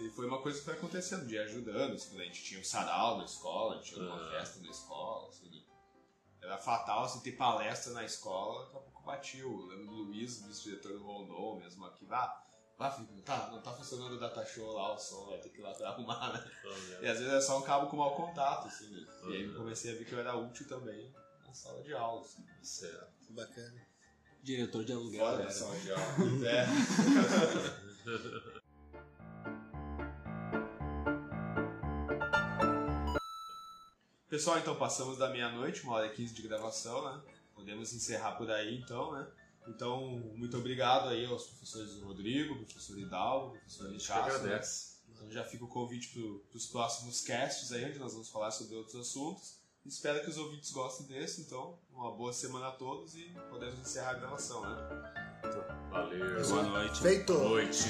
[0.00, 2.64] E foi uma coisa que foi acontecendo, de ajudando, assim, quando a gente tinha um
[2.64, 5.62] sarau na escola, a gente tinha uma festa na escola, assim, né?
[6.42, 9.48] Era fatal, assim, ter palestra na escola, daqui a pouco batiu.
[9.48, 12.42] Eu lembro do Luiz, o vice-diretor do Rondon, mesmo aqui, vá,
[12.82, 15.62] não tá, não tá funcionando o data show lá, o som, vai ter que ir
[15.62, 16.44] lá pra arrumar, né?
[17.00, 19.06] E às vezes é só um cabo com mau contato, assim, né?
[19.24, 21.12] E aí eu comecei a ver que eu era útil também
[21.46, 22.44] na sala de aula, assim.
[22.62, 23.12] Certo.
[23.30, 23.86] Bacana.
[24.42, 25.24] Diretor de aluguel.
[25.24, 26.04] Fora da sala de aula.
[26.48, 26.66] É.
[34.32, 37.20] Pessoal, então passamos da meia-noite, uma hora e quinze de gravação, né?
[37.54, 39.26] Podemos encerrar por aí, então, né?
[39.68, 44.92] Então, muito obrigado aí aos professores Rodrigo, professor Hidalgo, professor agradece.
[45.10, 46.08] Então já fica o convite
[46.48, 49.60] para os próximos casts aí, onde nós vamos falar sobre outros assuntos.
[49.84, 54.10] Espero que os ouvintes gostem desse, então, uma boa semana a todos e podemos encerrar
[54.10, 54.76] a gravação, né?
[55.90, 56.48] Valeu.
[56.48, 57.00] Boa noite.
[57.00, 57.32] Feito!
[57.32, 57.88] Boa noite.